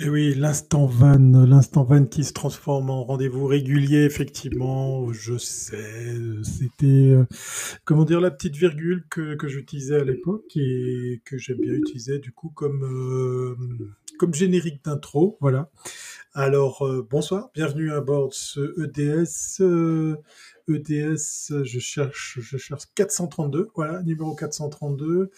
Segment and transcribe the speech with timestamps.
[0.00, 6.14] Et oui, l'instant van, l'instant van qui se transforme en rendez-vous régulier, effectivement, je sais,
[6.44, 7.24] c'était, euh,
[7.84, 12.20] comment dire, la petite virgule que, que j'utilisais à l'époque et que j'aime bien utiliser
[12.20, 13.56] du coup comme, euh,
[14.20, 15.68] comme générique d'intro, voilà.
[16.40, 19.60] Alors, euh, bonsoir, bienvenue à bord de ce EDS.
[19.60, 20.14] euh,
[20.68, 25.32] EDS, je cherche, je cherche 432, voilà, numéro 432,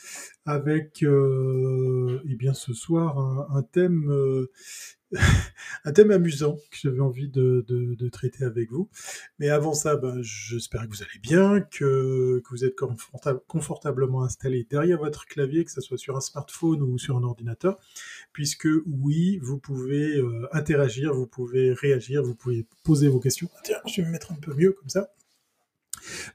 [0.44, 4.46] avec, euh, eh bien, ce soir, un, thème,
[5.84, 8.88] un thème amusant que j'avais envie de, de- traiter avec vous.
[9.38, 14.24] Mais avant ça, ben, j'espère que vous allez bien, que, que vous êtes conforta- confortablement
[14.24, 17.78] installé derrière votre clavier, que ce soit sur un smartphone ou sur un ordinateur
[18.32, 23.48] puisque oui, vous pouvez euh, interagir, vous pouvez réagir, vous pouvez poser vos questions.
[23.56, 25.12] Ah, Tiens, je vais me mettre un peu mieux comme ça.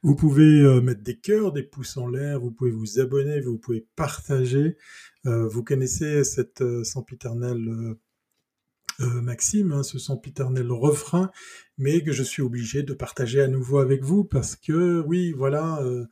[0.03, 3.57] Vous pouvez euh, mettre des cœurs, des pouces en l'air, vous pouvez vous abonner, vous
[3.57, 4.77] pouvez partager.
[5.25, 7.95] Euh, vous connaissez cette sempiternelle
[9.01, 11.29] euh, maxime, hein, ce sempiternel refrain,
[11.77, 15.81] mais que je suis obligé de partager à nouveau avec vous parce que oui, voilà,
[15.81, 16.05] euh,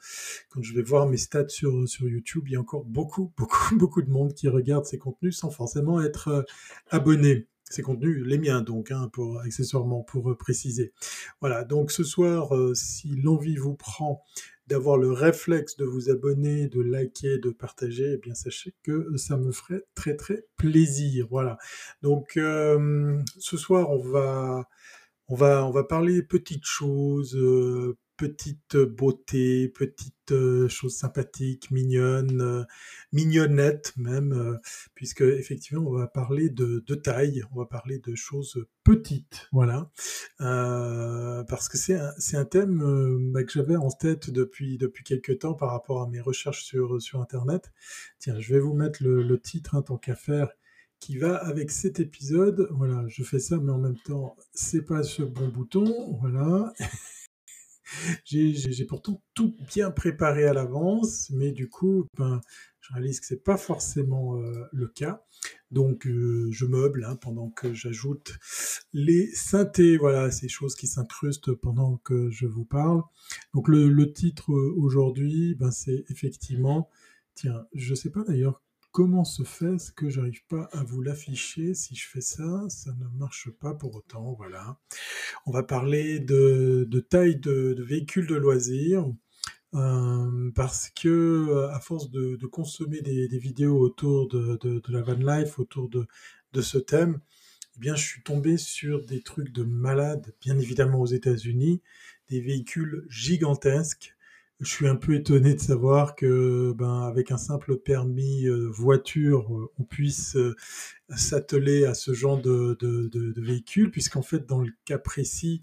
[0.49, 3.77] quand je vais voir mes stats sur, sur YouTube, il y a encore beaucoup, beaucoup,
[3.77, 6.41] beaucoup de monde qui regarde ces contenus sans forcément être euh,
[6.89, 7.47] abonné.
[7.69, 10.91] Ces contenus, les miens donc, hein, pour accessoirement pour préciser.
[11.39, 14.21] Voilà, donc ce soir, si l'envie vous prend
[14.67, 19.37] d'avoir le réflexe de vous abonner, de liker, de partager, eh bien sachez que ça
[19.37, 21.27] me ferait très très plaisir.
[21.29, 21.57] Voilà.
[22.01, 24.67] Donc euh, ce soir, on va
[25.29, 32.41] on va, on va parler petites choses, euh, petites beautés, petites euh, choses sympathiques, mignonnes,
[32.41, 32.63] euh,
[33.11, 34.57] mignonnettes même, euh,
[34.95, 39.91] puisque effectivement on va parler de, de taille, on va parler de choses petites, voilà,
[40.41, 45.03] Euh, parce que c'est un, un thème euh, bah, que j'avais en tête depuis depuis
[45.03, 47.71] quelques temps par rapport à mes recherches sur sur internet.
[48.19, 50.49] Tiens, je vais vous mettre le, le titre, hein, tant qu'à faire
[50.99, 52.67] qui va avec cet épisode.
[52.71, 56.17] Voilà, je fais ça, mais en même temps, c'est pas ce bon bouton.
[56.21, 56.73] Voilà.
[58.25, 62.41] J'ai pourtant tout bien préparé à l'avance, mais du coup, ben,
[62.81, 65.23] je réalise que c'est pas forcément euh, le cas.
[65.71, 68.33] Donc, euh, je meuble hein, pendant que j'ajoute
[68.93, 69.97] les synthés.
[69.97, 73.01] Voilà, ces choses qui s'incrustent pendant que je vous parle.
[73.53, 76.89] Donc, le, le titre euh, aujourd'hui, ben, c'est effectivement,
[77.35, 78.61] tiens, je sais pas d'ailleurs
[78.93, 81.73] comment se fait ce que j'arrive pas à vous l'afficher?
[81.73, 84.33] Si je fais ça, ça ne marche pas pour autant.
[84.37, 84.79] Voilà.
[85.45, 89.11] On va parler de, taille de, véhicules de loisirs.
[89.75, 95.89] euh, parce que à force de, consommer des, vidéos autour de, la van life, autour
[95.89, 96.07] de,
[96.53, 97.19] de ce thème,
[97.75, 101.81] eh bien, je suis tombé sur des trucs de malades, bien évidemment aux États-Unis,
[102.29, 104.12] des véhicules gigantesques.
[104.63, 109.53] Je suis un peu étonné de savoir que, ben, avec un simple permis euh, voiture,
[109.53, 110.55] euh, on puisse euh,
[111.09, 112.77] s'atteler à ce genre de,
[113.41, 115.61] véhicule, puisqu'en fait, dans le cas précis,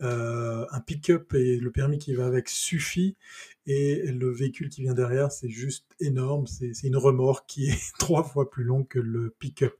[0.00, 3.16] un pick-up et le permis qui va avec suffit,
[3.66, 8.22] et le véhicule qui vient derrière, c'est juste énorme, c'est une remorque qui est trois
[8.22, 9.74] fois plus longue que le pick-up.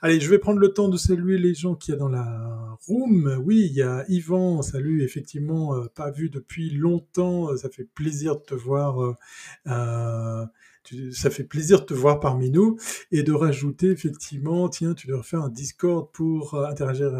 [0.00, 2.78] Allez, je vais prendre le temps de saluer les gens qu'il y a dans la
[2.86, 3.40] room.
[3.44, 7.84] Oui, il y a Yvan, salut, effectivement, euh, pas vu depuis longtemps, euh, ça fait
[7.84, 9.16] plaisir de te voir.
[9.66, 10.46] euh,
[11.12, 12.78] ça fait plaisir de te voir parmi nous
[13.10, 17.12] et de rajouter effectivement, tiens, tu devrais faire un Discord pour interagir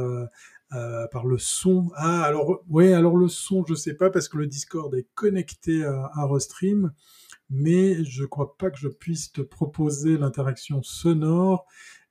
[0.73, 1.91] euh, euh, par le son.
[1.97, 5.85] Ah, alors, ouais, alors le son, je sais pas parce que le Discord est connecté
[5.85, 6.93] à, à Restream,
[7.51, 11.67] mais je crois pas que je puisse te proposer l'interaction sonore.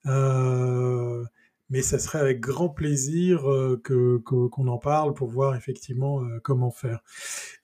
[0.05, 1.23] Euh,
[1.69, 6.39] mais ça serait avec grand plaisir euh, que, qu'on en parle pour voir effectivement euh,
[6.43, 7.01] comment faire.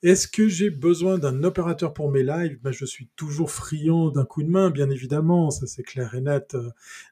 [0.03, 2.59] Est-ce que j'ai besoin d'un opérateur pour mes lives?
[2.61, 6.21] Ben, Je suis toujours friand d'un coup de main, bien évidemment, ça c'est clair et
[6.21, 6.55] net.
[6.55, 6.69] euh,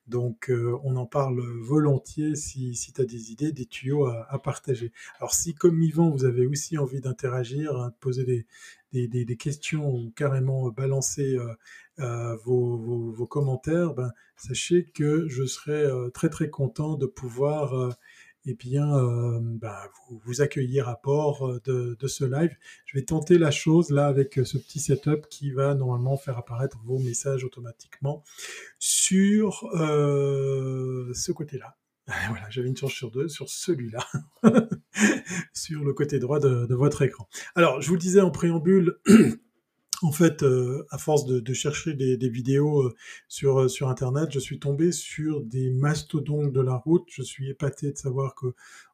[0.08, 0.52] Donc
[0.84, 4.92] on en parle volontiers si, si tu as des idées, des tuyaux à, partager.
[5.20, 8.46] Alors si comme Yvan, vous avez aussi envie d'interagir, hein, de poser des,
[8.94, 11.38] des, des- questions ou carrément balancer
[12.00, 17.74] euh, vos, commentaires, ben, sachez que je serai euh, très très content de pouvoir...
[17.74, 17.90] euh,
[18.46, 19.92] eh bien, euh, bah,
[20.24, 22.56] vous, accueillir à euh, de, ce live.
[22.86, 26.80] Je vais tenter la chose là avec ce petit setup qui va normalement faire apparaître
[26.86, 28.24] vos messages automatiquement
[28.80, 31.78] sur ce côté-là.
[32.30, 34.04] Voilà, j'avais une chance sur deux sur celui-là,
[35.54, 37.28] sur le côté droit de, de votre écran.
[37.54, 38.98] Alors, je vous le disais en préambule,
[40.02, 42.96] en fait, euh, à force de, de chercher des, vidéos euh,
[43.28, 47.08] sur, euh, sur Internet, je suis tombé sur des mastodontes de la route.
[47.10, 48.48] Je suis épaté de savoir que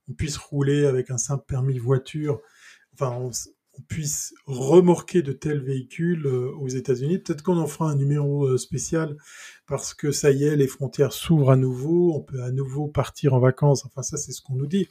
[0.07, 2.39] on puisse rouler avec un simple permis voiture.
[2.93, 3.31] Enfin, on,
[3.77, 7.19] on puisse remorquer de tels véhicules aux États-Unis.
[7.19, 9.17] Peut-être qu'on en fera un numéro spécial
[9.67, 13.33] parce que ça y est, les frontières s'ouvrent à nouveau, on peut à nouveau partir
[13.33, 13.85] en vacances.
[13.85, 14.87] Enfin, ça, c'est ce qu'on nous dit.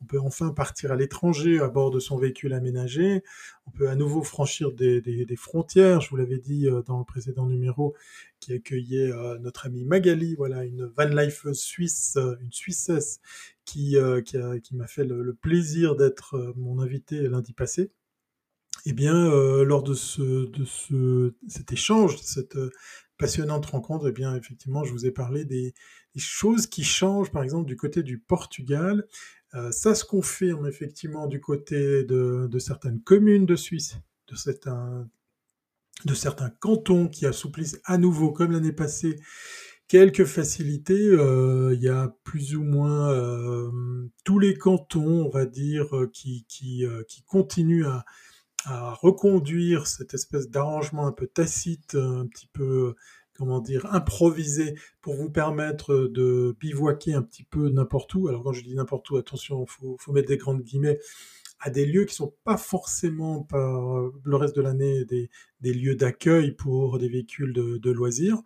[0.00, 3.22] On peut enfin partir à l'étranger à bord de son véhicule aménagé.
[3.66, 6.00] On peut à nouveau franchir des, frontières.
[6.00, 7.94] Je vous l'avais dit euh, dans le précédent numéro
[8.38, 13.20] qui accueillait euh, notre amie Magali, voilà, une van suisse, euh, une Suissesse
[13.64, 17.90] qui, qui, m'a fait le, plaisir d'être mon invité lundi passé.
[18.86, 19.28] Eh bien,
[19.64, 22.56] lors de, ce, de ce, cet échange, cette
[23.18, 25.74] passionnante rencontre, eh bien, effectivement, je vous ai parlé des,
[26.16, 29.06] choses qui changent, par exemple, du côté du Portugal
[29.70, 33.96] ça se confirme effectivement du côté de, certaines communes de Suisse,
[34.28, 34.36] de
[36.14, 39.18] certains, cantons qui assouplissent à nouveau, comme l'année passée,
[39.88, 41.08] quelques facilités.
[41.08, 43.70] Euh, il y a plus ou moins euh,
[44.24, 46.44] tous les cantons, on va dire, qui
[47.26, 48.04] continuent à,
[48.64, 52.94] à reconduire cette espèce d'arrangement un peu tacite, un petit peu
[53.38, 58.28] comment dire, improviser pour vous permettre de bivouaquer un petit peu n'importe où.
[58.28, 60.98] Alors quand je dis n'importe où, attention, il faut, mettre des grandes guillemets
[61.60, 65.28] à des lieux qui sont pas forcément par le reste de l'année des,
[65.72, 68.42] lieux d'accueil pour des véhicules de, loisirs.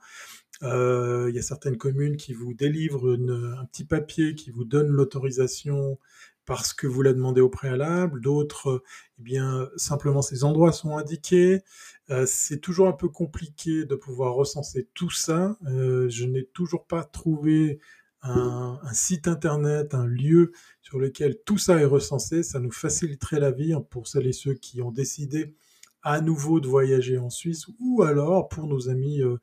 [0.63, 4.89] Euh, il y a certaines communes qui vous délivrent un petit papier qui vous donne
[4.89, 5.99] l'autorisation
[6.45, 8.83] parce que vous la demandez au préalable, d'autres,
[9.19, 11.63] eh bien, simplement ces endroits sont indiqués.
[12.11, 15.57] Euh, c'est toujours un peu compliqué de pouvoir recenser tout ça.
[15.67, 17.79] Euh, je n'ai toujours pas trouvé
[18.23, 22.43] un, site internet, un lieu sur lequel tout ça est recensé.
[22.43, 25.55] Ça nous faciliterait la vie hein, pour celles et ceux qui ont décidé
[26.03, 29.37] à nouveau de voyager en Suisse ou alors pour nos amis euh,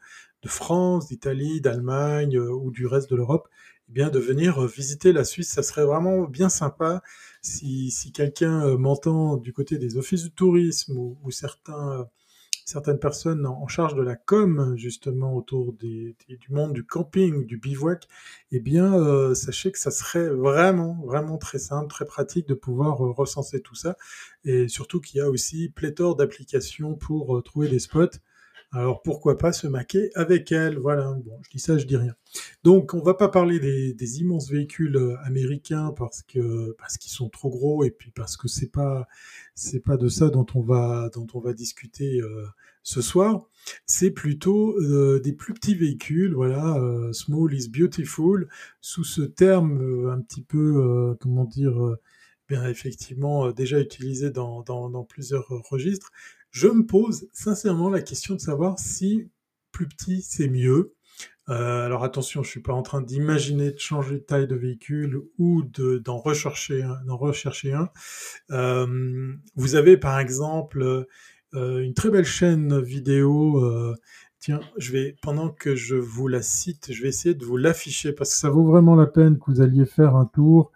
[0.43, 3.49] de France, d'Italie, d'Allemagne ou du reste de l'Europe
[3.89, 5.49] eh bien de venir euh, visiter la Suisse.
[5.49, 7.01] Ça serait vraiment bien sympa
[7.41, 11.17] si, si quelqu'un euh, m'entend du côté des offices du tourisme ou,
[11.69, 12.03] euh,
[12.65, 16.15] certaines personnes en, charge de la com justement autour du
[16.49, 18.07] monde du camping, du bivouac.
[18.51, 23.61] Eh bien, sachez que ça serait vraiment, vraiment très simple, très pratique de pouvoir recenser
[23.61, 23.97] tout ça.
[24.43, 28.19] Et surtout qu'il y a aussi pléthore d'applications pour trouver des spots
[28.71, 30.77] alors pourquoi pas se maquer avec elle?
[30.77, 32.13] Voilà, bon, je dis ça, je dis rien.
[32.63, 37.29] Donc on va pas parler des, immenses véhicules euh, américains parce que parce qu'ils sont
[37.29, 39.07] trop gros et puis parce que c'est pas
[39.55, 42.45] c'est pas de ça dont on va dont on va discuter euh,
[42.83, 43.49] ce soir.
[43.87, 46.79] C'est plutôt euh, des plus petits véhicules, voilà,
[47.11, 48.47] small is beautiful,
[48.81, 51.97] sous ce terme un petit peu comment dire
[52.47, 56.11] bien effectivement déjà utilisé dans, dans plusieurs registres
[56.51, 59.29] je me pose sincèrement la question de savoir si
[59.71, 60.93] plus petit c'est mieux.
[61.49, 65.21] Euh, alors attention, je suis pas en train d'imaginer de changer de taille de véhicule
[65.39, 66.99] ou d'en rechercher un.
[67.07, 67.89] rechercher un.
[68.51, 71.07] Euh, vous avez par exemple
[71.55, 73.95] euh, une très belle chaîne vidéo.
[74.39, 78.13] tiens, je vais pendant que je vous la cite, je vais essayer de vous l'afficher
[78.13, 80.71] parce que ça vaut vraiment la peine que vous alliez faire un tour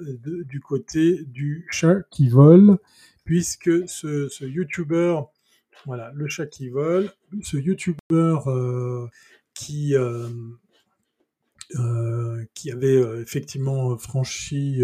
[0.00, 2.78] du côté du chat qui vole
[3.28, 5.20] puisque ce, ce YouTuber,
[5.84, 9.06] voilà, le chat qui vole, ce YouTuber euh,
[9.52, 10.30] qui, euh,
[11.74, 14.80] euh, qui avait effectivement franchi.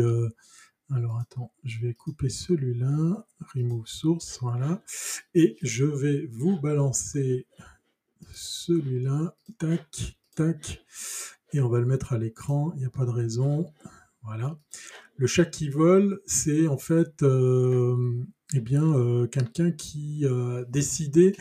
[0.91, 4.83] alors attends, je vais couper celui-là, remove source, voilà,
[5.33, 7.47] et je vais vous balancer
[8.35, 10.85] celui-là, tac, tac,
[11.55, 13.73] et on va le mettre à l'écran, il n'y a pas de raison,
[14.23, 14.59] voilà.
[15.17, 17.23] Le chat qui vole, c'est en fait
[18.57, 21.35] eh bien, euh, quelqu'un qui a euh, décidé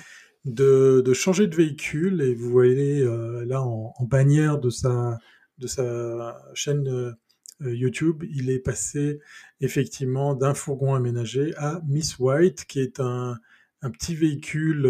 [0.45, 2.21] de, changer de véhicule.
[2.21, 5.19] Et vous voyez euh, là en, bannière de sa,
[5.59, 7.15] de sa chaîne
[7.61, 9.19] YouTube, il est passé
[9.61, 13.39] effectivement d'un fourgon aménagé à Miss White, qui est un,
[13.81, 14.89] petit véhicule,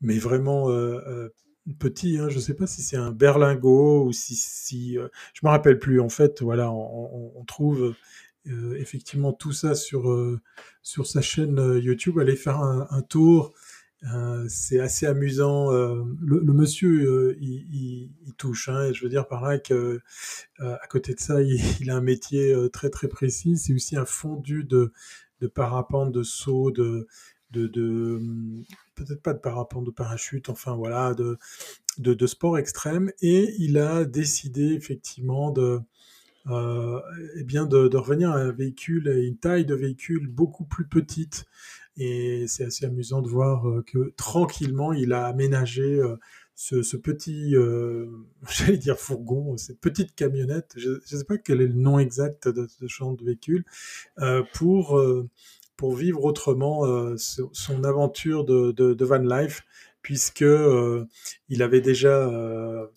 [0.00, 0.68] mais vraiment
[1.74, 2.18] petit.
[2.18, 5.78] Hein, je ne sais pas si c'est un berlingot ou si, si je me rappelle
[5.78, 6.00] plus.
[6.00, 7.94] En fait, voilà, on trouve
[8.48, 10.40] euh, effectivement tout ça sur, euh,
[10.82, 12.18] sur sa chaîne euh, YouTube.
[12.20, 13.54] Allez faire un, tour.
[14.48, 15.72] c'est assez amusant.
[15.72, 18.68] Le, monsieur, il, touche.
[18.68, 20.00] Hein, je veux dire par là que
[20.60, 23.56] à côté de ça, il, a un métier très très précis.
[23.56, 24.92] C'est aussi un fondu de,
[25.40, 27.08] de parapente, de saut, de,
[27.50, 28.20] de, de
[28.96, 31.38] peut-être pas de parapente, de parachute, enfin voilà, de,
[31.98, 33.12] de, sport extrême.
[33.20, 35.80] Et il a décidé effectivement de,
[36.48, 37.00] euh,
[37.36, 41.44] eh bien de, revenir à un véhicule, une taille de véhicule beaucoup plus petite.
[41.98, 46.16] Et c'est assez amusant de voir euh, que tranquillement, il a aménagé euh,
[46.54, 47.54] ce, petit,
[48.50, 52.48] j'allais dire fourgon, cette petite camionnette, je ne sais pas quel est le nom exact
[52.48, 53.64] de ce genre de véhicule,
[54.54, 54.98] pour
[55.76, 56.84] pour vivre autrement
[57.16, 59.64] son aventure de, van life,
[60.02, 60.44] puisque
[61.48, 62.30] il avait déjà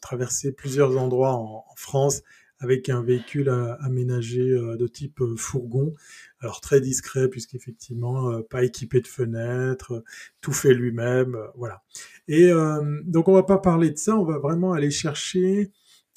[0.01, 2.23] traversé plusieurs endroits en, France
[2.61, 5.93] avec un véhicule aménagé de type fourgon.
[6.41, 10.03] Alors très discret puisqu'effectivement pas équipé de fenêtres,
[10.41, 11.81] tout fait lui-même, voilà.
[12.27, 12.51] Et
[13.05, 15.71] donc on va pas parler de ça, on va vraiment aller chercher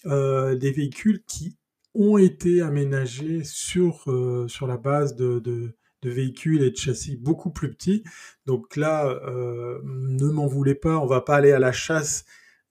[0.04, 1.56] des véhicules qui
[1.94, 7.50] ont été aménagés sur, euh, sur la base de, de, véhicules et de châssis beaucoup
[7.50, 8.02] plus petits.
[8.46, 12.24] Donc là, euh, ne m'en voulez pas, on va pas aller à la chasse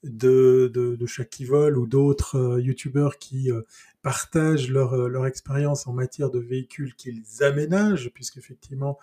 [0.03, 3.61] de, de, de Shakivol ou d'autres euh, youtubeurs qui euh,
[4.01, 8.97] partagent leur, leur expérience en matière de véhicules qu'ils aménagent, puisqu'effectivement,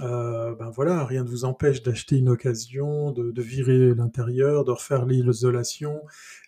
[0.00, 5.06] euh, ben voilà, rien ne vous empêche d'acheter une occasion, de, virer l'intérieur, de refaire
[5.06, 6.02] l'isolation,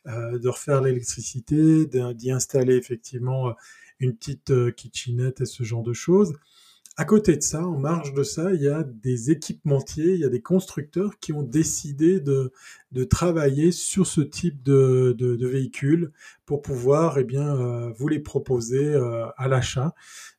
[0.06, 3.54] euh, de refaire l'électricité, d'y installer effectivement
[4.00, 6.34] une petite euh, kitchenette et ce genre de choses.
[7.00, 10.24] À côté de ça, en marge de ça, il y a des équipementiers, il y
[10.24, 12.52] a des constructeurs qui ont décidé de,
[13.08, 16.10] travailler sur ce type de, véhicules
[16.44, 19.94] pour pouvoir eh bien, euh, vous les proposer euh, à l'achat,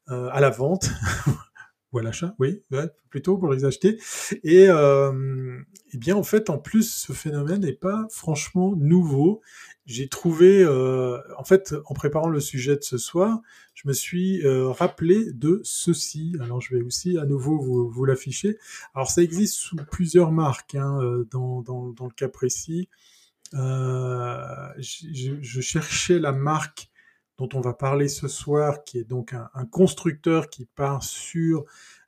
[0.10, 0.90] euh, à la vente,
[1.94, 2.62] ou à l'achat, oui,
[3.10, 3.98] plutôt pour les acheter.
[4.44, 9.40] Et, et bien en fait, en plus, ce phénomène n'est pas franchement nouveau.
[9.90, 13.42] J'ai trouvé, euh, en fait, en préparant le sujet de ce soir,
[13.74, 16.36] je me suis euh, rappelé de ceci.
[16.42, 18.60] Alors, je vais aussi à nouveau vous, l'afficher.
[18.94, 22.88] Alors, ça existe sous plusieurs marques hein, euh, dans, le cas précis.
[23.52, 26.92] Je, cherchais la marque
[27.40, 31.66] dont on va parler ce soir, qui est donc un, constructeur qui part sur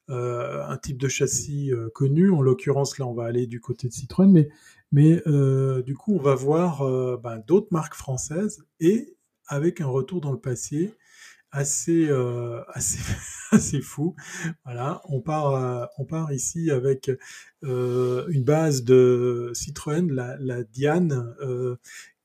[0.07, 2.29] un type de châssis connu.
[2.29, 4.49] En l'occurrence, là, on va aller du côté de Citroën, mais,
[4.91, 6.83] mais euh, du coup, on va voir
[7.19, 9.17] ben, d'autres marques françaises et
[9.47, 10.93] avec un retour dans le passé
[11.51, 12.09] assez
[12.69, 12.99] assez
[13.51, 14.15] assez fou.
[14.65, 17.11] Voilà, on part on part ici avec
[17.63, 21.35] une base de Citroën, la, la Diane,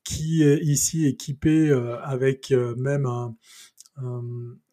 [0.04, 1.70] qui est ici équipée
[2.02, 3.36] avec même un,
[3.96, 4.22] un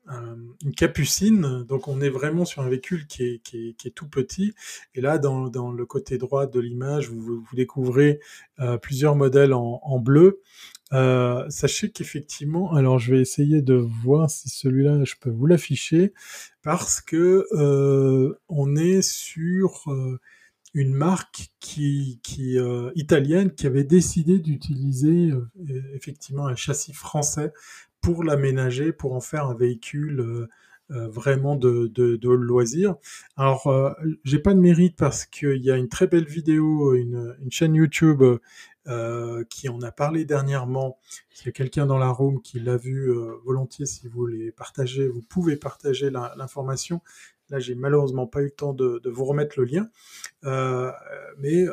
[0.10, 4.54] une capucine, donc on est vraiment sur un véhicule qui est, tout petit.
[4.96, 8.20] Et là, dans, le côté droit de l'image, vous, découvrez
[8.60, 10.42] euh, plusieurs modèles en, bleu.
[10.92, 16.14] Euh, sachez qu'effectivement, alors je vais essayer de voir si celui-là, je peux vous l'afficher,
[16.62, 20.20] parce que euh, on est sur euh,
[20.74, 22.20] une marque qui,
[22.58, 25.50] euh, italienne qui avait décidé d'utiliser euh,
[25.94, 27.54] effectivement un châssis français
[28.04, 30.50] pour l'aménager, pour en faire un véhicule euh,
[30.92, 32.96] euh, vraiment de, de, de, loisir.
[33.38, 33.94] Alors, euh,
[34.26, 38.22] j'ai pas de mérite parce qu'il y a une très belle vidéo, une, chaîne YouTube
[39.50, 41.00] qui en a parlé dernièrement.
[41.30, 43.10] S'il y a quelqu'un dans la room qui l'a vu
[43.46, 47.02] volontiers, si vous voulez partager, vous pouvez partager l'information.
[47.50, 49.90] Là, j'ai malheureusement pas eu le temps de, de vous remettre le lien.
[51.40, 51.66] Mais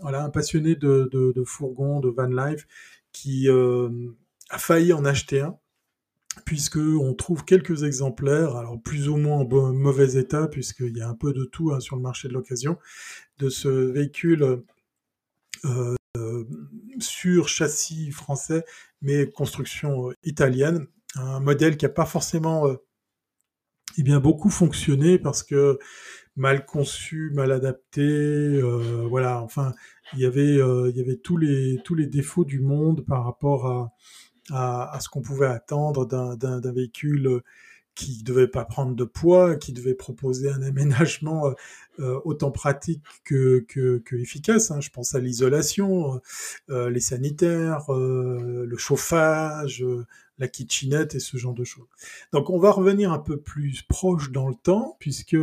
[0.00, 2.68] voilà, un passionné de fourgon, de van life,
[3.10, 5.58] qui a failli en acheter un
[6.44, 11.08] puisque on trouve quelques exemplaires, alors plus ou moins en mauvais état, puisqu'il y a
[11.08, 12.78] un peu de tout hein, sur le marché de l'occasion,
[13.38, 14.62] de ce véhicule
[15.64, 15.94] euh,
[16.98, 18.64] sur châssis français,
[19.00, 22.76] mais construction euh, italienne, un modèle qui n'a pas forcément euh,
[23.98, 25.78] eh bien beaucoup fonctionné parce que
[26.36, 29.74] mal conçu, mal adapté, euh, voilà, enfin
[30.14, 33.92] il y avait euh, tous les défauts du monde par rapport à
[34.50, 37.40] à, à ce qu'on pouvait attendre d'un véhicule euh,
[37.94, 41.52] qui devait pas prendre de poids, qui devait proposer un aménagement euh,
[42.00, 44.70] euh autant pratique que, que, que efficace.
[44.70, 44.80] Hein.
[44.80, 46.20] Je pense à l'isolation,
[46.70, 49.84] euh, les sanitaires, euh, le chauffage,
[50.38, 51.88] la kitchenette et ce genre de choses.
[52.32, 55.36] Donc on va revenir un peu plus proche dans le temps, puisque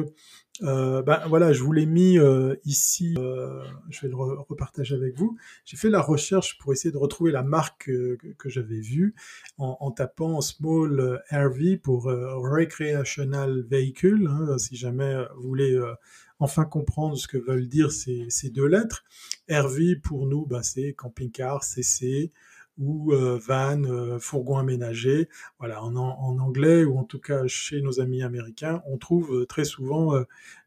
[0.62, 4.96] euh, ben voilà, je vous l'ai mis euh, ici, euh, je vais le re repartager
[4.96, 5.38] avec vous.
[5.66, 9.16] J'ai fait la recherche pour essayer de retrouver la marque que, j'avais vue
[9.58, 15.94] en, en, tapant Small RV pour euh, Recreational Vehicle, hein, si jamais vous voulez euh,
[16.40, 19.04] enfin comprendre ce que veulent dire ces, ces deux lettres.
[19.50, 22.32] RV pour nous, ben, c'est camping-car, CC,
[22.80, 25.30] ou euh, van, euh, fourgon aménagé.
[25.60, 29.46] Voilà, en, en, anglais ou en tout cas chez nos amis américains, on trouve euh,
[29.46, 30.14] très souvent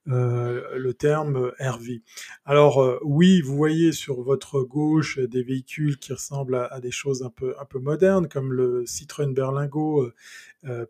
[0.04, 2.02] le terme RV.
[2.44, 7.30] Alors oui, vous voyez sur votre gauche des véhicules qui ressemblent à, des choses un
[7.30, 10.10] peu un peu modernes, comme le Citroën Berlingo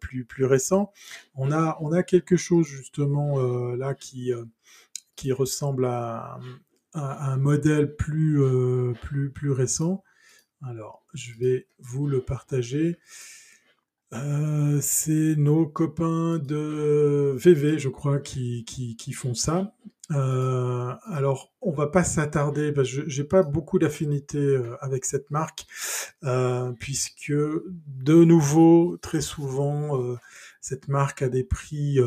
[0.00, 0.93] plus plus récent.
[1.35, 3.38] On a on a quelque chose justement
[3.76, 4.33] là qui
[5.14, 6.38] qui ressemble à,
[6.95, 8.41] à, un modèle plus
[9.02, 10.02] plus plus récent.
[10.69, 12.99] Alors, je vais vous le partager.
[14.12, 19.75] Euh, c'est nos copains de VV, je crois, qui, font ça.
[20.12, 25.66] Euh, alors, on va pas s'attarder, parce j'ai pas beaucoup d'affinité euh, avec cette marque,
[26.78, 30.16] puisque de nouveau, très souvent,
[30.61, 31.99] cette marque a des prix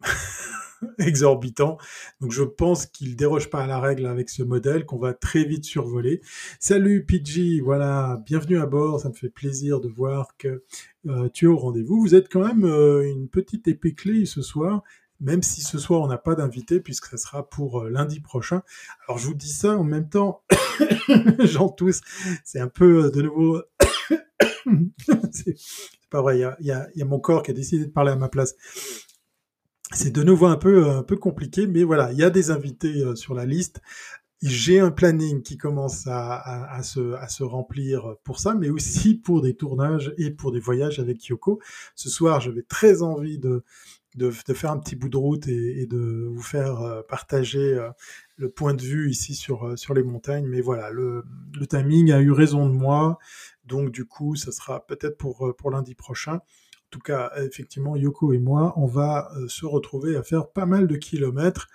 [0.98, 1.78] exorbitant.
[2.20, 5.44] Donc je pense qu'il déroge pas à la règle avec ce modèle qu'on va très
[5.44, 6.20] vite survoler.
[6.58, 9.00] Salut PG, voilà, bienvenue à bord.
[9.00, 10.62] Ça me fait plaisir de voir que
[11.08, 12.00] euh, tu es au rendez-vous.
[12.00, 14.82] Vous êtes quand même euh, une petite épée clé ce soir.
[15.20, 18.62] Même si ce soir on n'a pas d'invité puisque ça sera pour euh, lundi prochain.
[19.06, 20.42] Alors je vous dis ça en même temps,
[21.40, 22.00] j'en tousse.
[22.42, 23.60] C'est un peu de nouveau,
[25.30, 25.56] c'est
[26.08, 26.40] pas vrai.
[26.60, 28.54] Il y a mon corps qui a décidé de parler à ma place.
[29.92, 33.02] C'est de nouveau un peu, un peu compliqué, mais voilà, il y a des invités
[33.02, 33.80] euh, sur la liste.
[34.42, 40.14] J'ai un planning qui commence à, se, remplir pour ça, mais aussi pour des tournages
[40.16, 41.60] et pour des voyages avec Yoko.
[41.94, 43.62] Ce soir, j'avais très envie de,
[44.54, 47.90] faire un petit bout de route et, de vous faire euh, partager euh,
[48.38, 50.46] le point de vue ici sur, euh, les montagnes.
[50.46, 51.22] Mais voilà, le,
[51.68, 53.18] timing a eu raison de moi,
[53.66, 56.40] donc du coup, ça sera peut-être pour, lundi prochain
[56.90, 60.86] tout cas, effectivement, Yoko et moi, on va euh, se retrouver à faire pas mal
[60.86, 61.68] de kilomètres.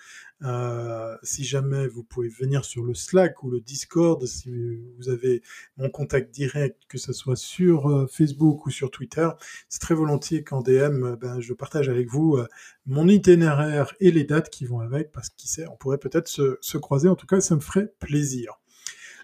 [0.44, 4.50] Euh, si jamais vous pouvez venir sur le Slack ou le Discord, si
[4.98, 5.42] vous avez
[5.78, 9.30] mon contact direct, que ce soit sur euh, Facebook ou sur Twitter,
[9.70, 12.38] c'est très volontiers qu'en DM, ben, je partage avec vous
[12.86, 16.58] mon itinéraire et les dates qui vont avec, parce qui sait, on pourrait peut-être se,
[16.60, 17.08] se, croiser.
[17.08, 18.60] En tout cas, ça me ferait plaisir.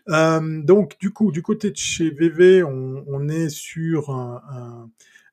[0.07, 4.89] Donc, du coup, du côté de chez VV, on, est sur un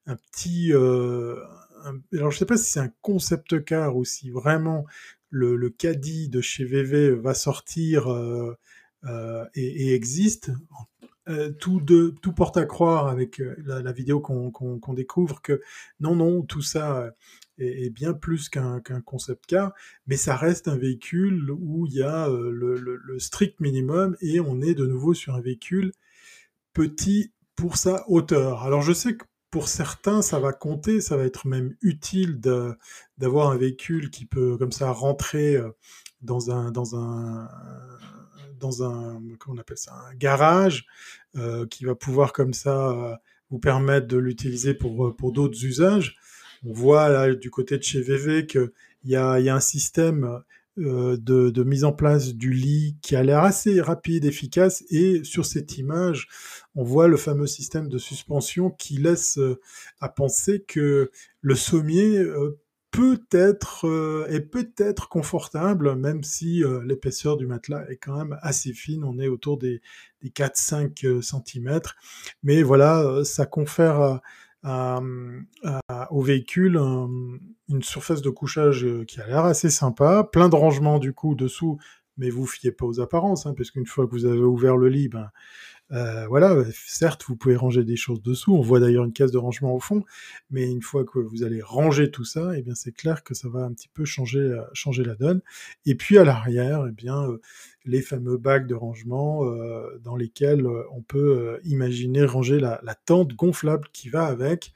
[0.08, 0.72] un petit.
[0.72, 1.36] Euh,
[2.12, 4.84] alors, je sais pas si c'est un concept car ou si vraiment
[5.30, 8.56] le, caddie de chez VV va sortir euh,
[9.04, 10.50] euh, et, existe.
[11.60, 15.60] Tout, de, tout porte à croire avec la, vidéo qu'on qu qu découvre que
[16.00, 17.12] non, non, tout ça
[17.58, 19.74] est, bien plus qu'un qu concept car,
[20.06, 24.62] mais ça reste un véhicule où il y a le, le strict minimum et on
[24.62, 25.92] est de nouveau sur un véhicule
[26.72, 28.62] petit pour sa hauteur.
[28.62, 32.40] Alors je sais que pour certains, ça va compter, ça va être même utile
[33.18, 35.70] d'avoir un véhicule qui peut comme ça rentrer euh,
[36.22, 37.48] dans un dans un
[38.58, 40.86] dans un comment on appelle ça un garage
[41.36, 43.16] euh, qui va pouvoir comme ça euh,
[43.50, 46.16] vous permettre de l'utiliser pour pour d'autres usages.
[46.64, 48.70] On voit là du côté de chez VV qu'il
[49.04, 50.42] y a, y a un système
[50.78, 55.44] de, de, mise en place du lit qui a l'air assez rapide, efficace, et sur
[55.44, 56.28] cette image,
[56.74, 59.60] on voit le fameux système de suspension qui laisse euh,
[60.00, 61.10] à penser que
[61.40, 62.58] le sommier euh,
[62.90, 63.84] peut être
[64.30, 69.28] est peut-être confortable, même si l'épaisseur du matelas est quand même assez fine, on est
[69.28, 69.82] autour des,
[70.22, 71.80] des 4-5 cm,
[72.42, 74.20] mais voilà, ça confère
[74.62, 75.00] à,
[75.64, 77.08] à, au véhicule un,
[77.68, 81.34] une surface de couchage euh, qui a l'air assez sympa, plein de rangements du coup
[81.34, 81.78] dessous,
[82.16, 84.88] mais vous fiez pas aux apparences, hein, parce qu'une fois que vous avez ouvert le
[84.88, 85.30] lit, ben
[85.90, 89.38] euh, voilà, certes vous pouvez ranger des choses dessous, on voit d'ailleurs une case de
[89.38, 90.04] rangement au fond,
[90.50, 93.48] mais une fois que vous allez ranger tout ça, eh bien c'est clair que ça
[93.48, 95.40] va un petit peu changer euh, changer la donne.
[95.86, 97.40] Et puis à l'arrière, eh bien euh,
[97.88, 103.88] les fameux bacs de rangement euh, dans lesquels on peut imaginer ranger la, tente gonflable
[103.92, 104.74] qui va avec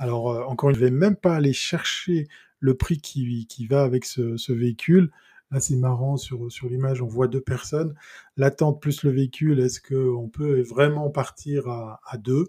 [0.00, 2.26] alors, euh, encore une fois, je ne vais même pas aller chercher
[2.58, 5.10] le prix qui, qui va avec ce, véhicule.
[5.50, 7.94] Là, c'est marrant, sur, sur l'image, on voit deux personnes.
[8.38, 12.46] L'attente plus le véhicule, est-ce qu'on peut vraiment partir à, deux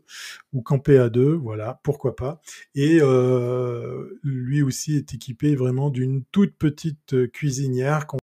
[0.54, 1.34] ou camper à deux?
[1.34, 2.42] Voilà, pourquoi pas.
[2.74, 8.18] Et euh, lui aussi est équipé vraiment d'une toute petite cuisinière qu'on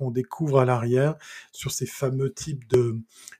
[0.00, 1.16] qu'on découvre à l'arrière
[1.52, 2.96] sur ces fameux types de,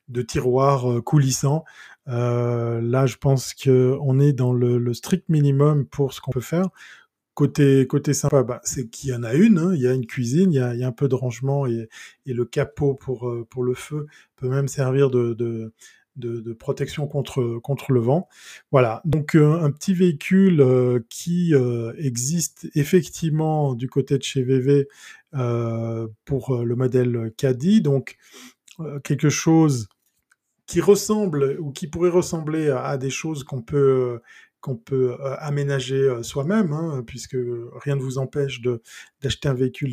[0.08, 1.64] de tiroirs euh, coulissants.
[2.08, 6.68] Euh, là, je pense qu'on est dans le, strict minimum pour ce qu'on peut faire.
[7.34, 9.72] Côté, côté sympa, bah, c'est qu'il y en a une, hein.
[9.74, 11.88] il y a une cuisine, il y a, un peu de rangement et,
[12.26, 15.32] le capot pour, euh, pour le feu peut même servir de,
[16.16, 18.28] de, protection contre, contre le vent.
[18.72, 21.54] Voilà, donc un petit véhicule qui
[21.96, 24.88] existe effectivement du côté de chez VV
[25.32, 28.16] pour le modèle Caddy, donc
[29.04, 29.88] quelque chose
[30.66, 34.20] qui ressemble ou qui pourrait ressembler à, à des choses qu'on peut
[34.60, 37.36] qu'on peut euh, aménager euh, soi-même, hein, puisque
[37.76, 38.60] rien ne vous empêche
[39.22, 39.90] d'acheter un véhicule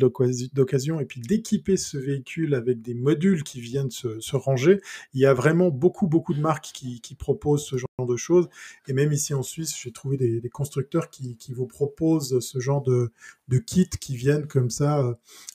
[0.52, 4.80] d'occasion et puis d'équiper ce véhicule avec des modules qui viennent se, ranger.
[5.14, 8.48] Il y a vraiment beaucoup, beaucoup de marques qui, qui, proposent ce genre de choses.
[8.86, 12.82] Et même ici en Suisse, j'ai trouvé des, constructeurs qui, qui, vous proposent ce genre
[12.82, 13.10] de,
[13.48, 15.14] de kits qui viennent comme ça euh,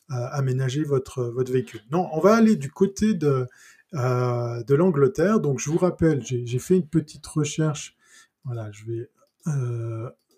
[0.10, 1.82] aménager votre, votre véhicule.
[1.92, 3.46] Non, on va aller du côté de,
[3.94, 5.40] de l'Angleterre.
[5.40, 7.96] Donc je vous rappelle, j'ai fait une petite recherche
[8.46, 9.10] voilà, je vais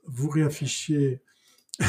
[0.07, 1.21] vous réafficher.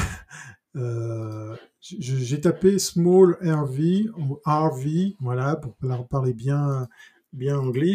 [1.81, 5.77] J'ai tapé small RV ou RV, voilà, pour
[6.09, 6.89] parler bien
[7.37, 7.95] bien anglais,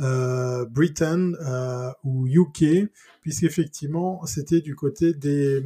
[0.00, 2.90] euh, Britain euh, ou UK,
[3.22, 5.62] puisqu'effectivement, c'était du côté des,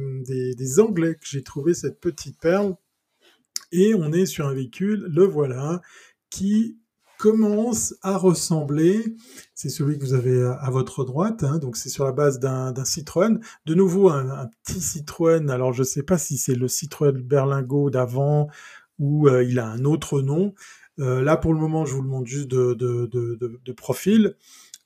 [0.55, 2.75] des, Anglais que j'ai trouvé cette petite perle.
[3.71, 5.81] Et on est sur un véhicule, le voilà,
[6.29, 6.77] qui
[7.17, 9.15] commence à ressembler,
[9.53, 12.73] c'est celui que vous avez à votre droite, hein, donc c'est sur la base d'un
[12.85, 13.39] Citroën.
[13.65, 17.89] De nouveau, un, petit Citroën, alors je ne sais pas si c'est le Citroën Berlingo
[17.89, 18.49] d'avant
[18.99, 20.53] ou euh, il a un autre nom.
[20.99, 24.35] Euh, là, pour le moment, je vous le montre juste de, profil,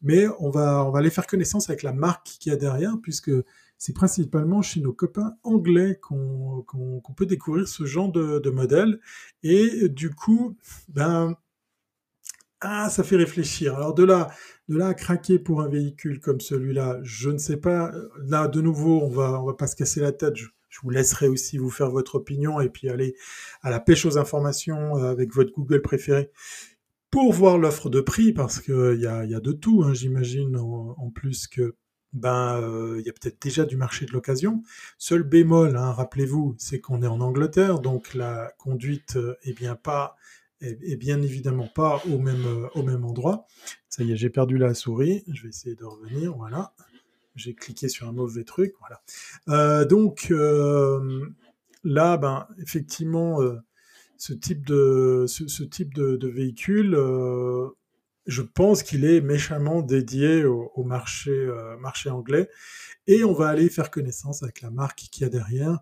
[0.01, 2.95] mais on va, on va aller faire connaissance avec la marque qui y a derrière,
[3.01, 3.31] puisque
[3.77, 6.63] c'est principalement chez nos copains anglais qu'on
[7.15, 8.99] peut découvrir ce genre de, modèle.
[9.41, 10.55] Et du coup,
[10.89, 11.35] ben,
[12.61, 13.75] ah, ça fait réfléchir.
[13.75, 14.29] Alors de là,
[14.69, 17.91] de là à craquer pour un véhicule comme celui-là, je ne sais pas.
[18.23, 20.35] Là, de nouveau, on va, on va pas se casser la tête.
[20.35, 23.15] Je vous laisserai aussi vous faire votre opinion et puis aller
[23.61, 26.31] à la pêche aux informations euh, avec votre Google préféré
[27.11, 30.55] pour voir l'offre de prix parce qu'il y a, y a de tout, hein, j'imagine,
[30.57, 31.75] en, plus que
[32.13, 34.63] ben euh, il y a peut-être déjà du marché de l'occasion.
[34.97, 39.75] Seul bémol, hein, rappelez-vous, c'est qu'on est en Angleterre, donc la conduite euh, est bien
[39.75, 40.15] pas
[40.61, 43.47] est, bien évidemment pas au même au même endroit.
[43.89, 45.23] Ça y est, j'ai perdu la souris.
[45.31, 46.35] Je vais essayer de revenir.
[46.35, 46.73] Voilà
[47.35, 49.01] j'ai cliqué sur un mauvais truc, voilà.
[49.49, 51.29] Euh, donc euh,
[51.83, 53.57] là, ben effectivement, euh,
[54.17, 56.95] ce type de ce, type de, véhicule,
[58.27, 62.49] je pense qu'il est méchamment dédié au, marché marché anglais,
[63.07, 65.79] et on va aller faire connaissance avec la marque qui y a derrière.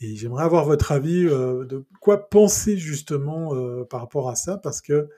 [0.00, 5.08] Et j'aimerais avoir votre avis de quoi penser justement par rapport à ça, parce que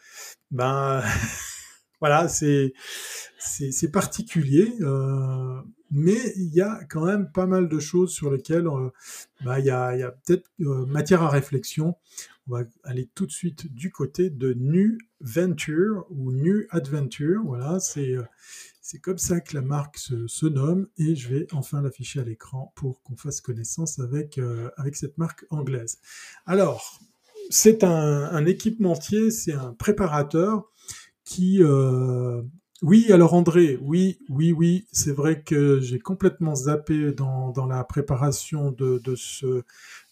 [0.51, 1.03] ben
[2.01, 2.73] voilà, c'est
[3.39, 8.67] c'est particulier, euh, mais il y a quand même pas mal de choses sur lesquelles
[8.67, 8.91] euh,
[9.45, 11.97] bah, il y a, peut-être euh, matière à réflexion.
[12.49, 17.43] On va aller tout de suite du côté de New Venture ou New Adventure.
[17.45, 18.17] Voilà, c'est
[18.93, 22.75] c'est comme ça que la marque se, nomme et je vais enfin l'afficher à l'écran
[22.77, 24.39] pour qu'on fasse connaissance avec,
[24.77, 25.99] avec cette marque anglaise.
[26.45, 27.01] Alors,
[27.49, 30.71] c'est un, équipementier, c'est un préparateur
[31.25, 32.43] qui, euh,
[32.83, 37.85] oui, alors André, oui, oui, oui, c'est vrai que j'ai complètement zappé dans, dans la
[37.85, 39.63] préparation de, de, ce,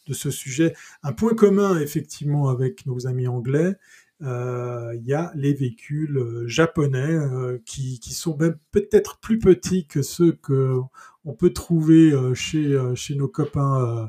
[0.06, 0.72] de ce sujet.
[1.02, 3.74] Un point commun, effectivement, avec nos amis anglais, euh,
[4.20, 10.02] il y a les véhicules euh, japonais euh, qui, sont même peut-être plus petits que
[10.02, 10.78] ceux que
[11.24, 14.08] on peut trouver chez, chez nos copains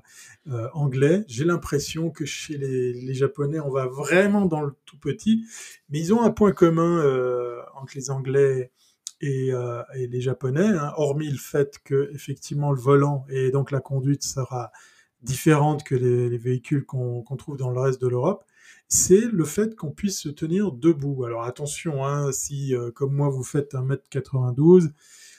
[0.73, 1.25] anglais.
[1.27, 5.45] J'ai l'impression que chez les, japonais, on va vraiment dans le tout petit,
[5.89, 7.03] mais ils ont un point commun
[7.75, 8.71] entre les anglais
[9.19, 9.51] et,
[9.93, 14.71] les japonais, hein, hormis le fait que effectivement le volant et donc la conduite sera
[15.21, 18.45] différente que les véhicules qu'on trouve dans le reste de l'Europe
[18.91, 21.23] c'est le fait qu'on puisse se tenir debout.
[21.23, 24.91] Alors attention, hein, si euh, comme moi vous faites 1m92,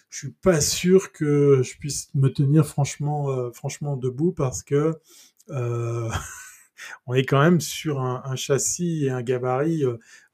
[0.08, 4.98] je suis pas sûr que je puisse me tenir franchement, euh, debout parce que
[5.50, 6.10] euh,
[7.06, 9.84] on est quand même sur un, châssis et un gabarit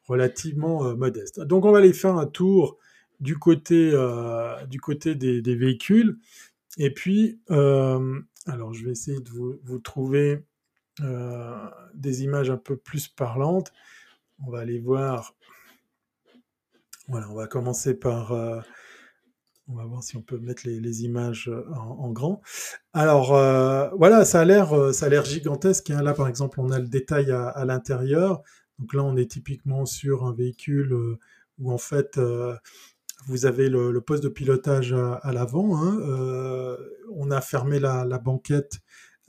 [0.05, 1.41] relativement modeste.
[1.41, 2.79] Donc on va aller faire un tour
[3.19, 6.19] du côté, des, véhicules.
[6.79, 10.45] Et puis, alors je vais essayer de vous trouver
[11.95, 13.73] des images un peu plus parlantes.
[14.47, 15.35] On va aller voir.
[17.09, 18.33] Voilà, on va commencer par.
[18.33, 18.61] Euh,
[19.67, 22.41] on va voir si on peut mettre les, images en, grand.
[22.95, 25.91] Alors euh, voilà, ça a l'air, ça a l'air gigantesque.
[25.91, 26.03] Hein.
[26.03, 28.43] Là, par exemple, on a le détail à, l'intérieur.
[28.79, 31.19] Donc là, on est typiquement sur un véhicule
[31.59, 32.19] où en fait
[33.27, 35.77] vous avez le, poste de pilotage à, l'avant.
[35.77, 36.79] Hein.
[37.15, 38.81] on a fermé la banquette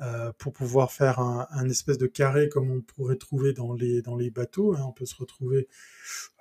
[0.01, 4.15] euh, pour pouvoir faire un, espèce de carré comme on pourrait trouver dans les, dans
[4.15, 4.73] les bateaux.
[4.73, 4.85] Hein.
[4.87, 5.67] On peut se retrouver,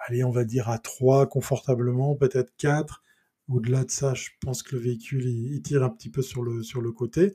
[0.06, 3.02] allez, on va dire à trois confortablement, peut-être quatre.
[3.48, 6.62] Au-delà de ça, je pense que le véhicule il, tire un petit peu sur le,
[6.62, 7.34] sur le côté.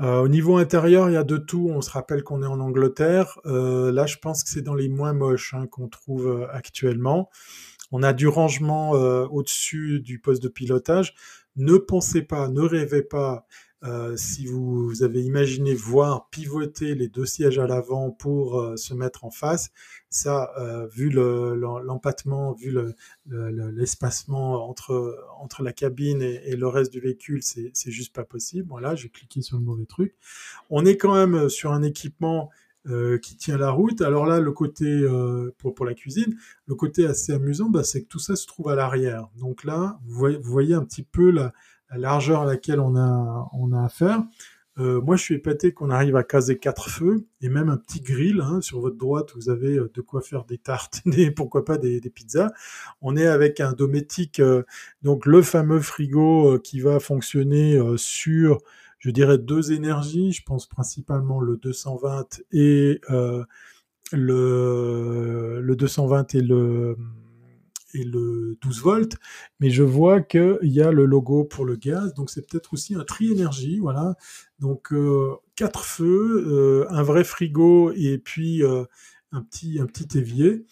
[0.00, 1.68] Euh, au niveau intérieur, il y a de tout.
[1.68, 3.40] On se rappelle qu'on est en Angleterre.
[3.46, 7.28] Euh, là, je pense que c'est dans les moins moches hein, qu'on trouve actuellement.
[7.90, 11.14] On a du rangement au-dessus du poste de pilotage.
[11.56, 13.46] Ne pensez pas, ne rêvez pas
[13.86, 18.94] euh, si vous, avez imaginé voir pivoter les deux sièges à l'avant pour euh, se
[18.94, 19.70] mettre en face,
[20.10, 22.74] ça, euh, vu l'empattement, vu
[23.26, 28.66] l'espacement entre, entre la cabine et, le reste du véhicule, c'est juste pas possible.
[28.68, 30.14] Voilà, j'ai cliqué sur le mauvais truc.
[30.70, 32.50] On est quand même sur un équipement
[33.20, 34.00] qui tient la route.
[34.00, 35.04] Alors là, le côté
[35.58, 38.68] pour, pour la cuisine, le côté assez amusant, bah, c'est que tout ça se trouve
[38.68, 39.28] à l'arrière.
[39.38, 41.52] Donc là, vous voyez, vous voyez un petit peu la,
[41.90, 44.22] la largeur à laquelle on a, on a affaire.
[44.78, 48.00] Euh, moi, je suis épaté qu'on arrive à caser quatre feux et même un petit
[48.00, 48.42] grill.
[48.42, 51.78] Hein, sur votre droite, vous avez euh, de quoi faire des tartes et pourquoi pas
[51.78, 52.52] des, des, pizzas.
[53.00, 54.64] On est avec un Dometic, euh,
[55.02, 58.58] donc le fameux frigo qui va fonctionner sur,
[58.98, 60.32] je dirais, deux énergies.
[60.32, 63.00] Je pense principalement le 220 et
[64.12, 66.96] le, le 220 et le
[68.04, 69.16] le 12 volts,
[69.60, 72.94] mais je vois qu'il y a le logo pour le gaz, donc c'est peut-être aussi
[72.94, 74.16] un tri énergie, voilà.
[74.58, 78.84] Donc euh, quatre feux, euh, un vrai frigo et puis euh,
[79.32, 80.64] un petit un petit évier.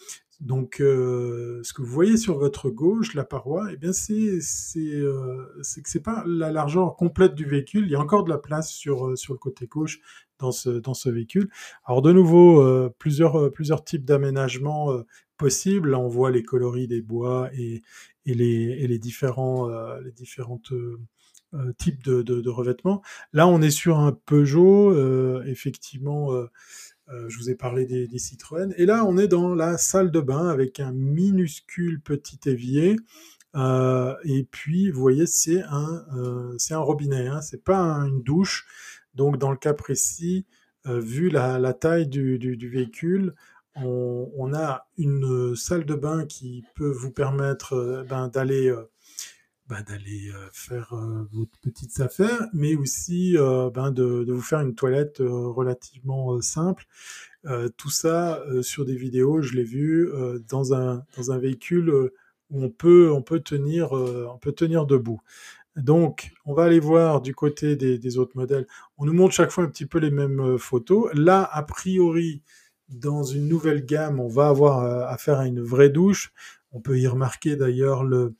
[0.44, 4.38] Donc, euh, ce que vous voyez sur votre gauche, la paroi, eh bien, c'est
[4.76, 7.86] euh, que c'est pas la largeur complète du véhicule.
[7.86, 10.00] Il y a encore de la place sur sur le côté gauche
[10.38, 11.48] dans ce dans ce véhicule.
[11.86, 14.92] Alors, de nouveau, euh, plusieurs plusieurs types d'aménagements
[15.38, 15.92] possibles.
[15.92, 17.80] Là, on voit les coloris des bois et
[18.26, 19.68] et les et les différents
[20.00, 20.74] les différentes
[21.78, 23.00] types de, de, de, revêtements.
[23.32, 24.92] Là, on est sur un Peugeot,
[25.44, 26.32] effectivement,
[27.10, 28.72] euh, je vous ai parlé des, Citroën.
[28.76, 32.96] Et là, on est dans la salle de bain avec un minuscule petit évier.
[33.54, 38.66] Euh, et puis, vous voyez, c'est un, euh, robinet, hein, c'est pas un, une douche.
[39.14, 40.46] Donc, dans le cas précis,
[40.86, 43.34] vu la, taille du, véhicule,
[43.76, 48.74] on, a une salle de bain qui peut vous permettre ben, d'aller
[49.66, 53.34] bah, d'aller euh, faire euh, vos petites affaires, mais aussi
[53.74, 56.84] ben, de, de, vous faire une toilette relativement simple.
[57.76, 60.10] tout ça sur des vidéos, je l'ai vu
[60.48, 61.90] dans un dans un véhicule
[62.50, 65.20] où on peut on peut tenir on peut tenir debout.
[65.76, 68.66] Donc, on va aller voir du côté des, des, autres modèles.
[68.96, 71.10] On nous montre chaque fois un petit peu les mêmes photos.
[71.14, 72.42] Là, a priori,
[72.88, 76.32] dans une nouvelle gamme, on va avoir affaire à une vraie douche.
[76.70, 78.34] On peut y remarquer d'ailleurs le,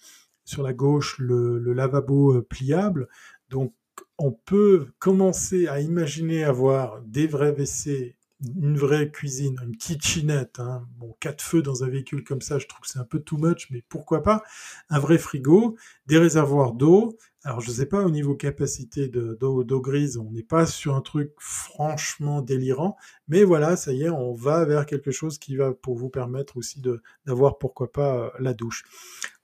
[0.44, 3.08] sur la gauche le, lavabo euh, pliable.
[3.48, 3.74] Donc
[4.18, 8.16] on peut commencer à imaginer avoir des vrais WC,
[8.56, 10.60] une vraie cuisine, une kitchenette.
[10.60, 10.86] Hein.
[10.98, 13.38] Bon, quatre feux dans un véhicule comme ça, je trouve que c'est un peu too
[13.38, 14.42] much, mais pourquoi pas?
[14.90, 15.76] Un vrai frigo,
[16.06, 17.16] des réservoirs d'eau.
[17.46, 21.02] Alors je ne sais pas au niveau capacité d'eau grise, on n'est pas sur un
[21.02, 22.96] truc franchement délirant,
[23.28, 26.56] mais voilà, ça y est, on va vers quelque chose qui va pour vous permettre
[26.56, 26.80] aussi
[27.26, 28.84] d'avoir pourquoi pas la douche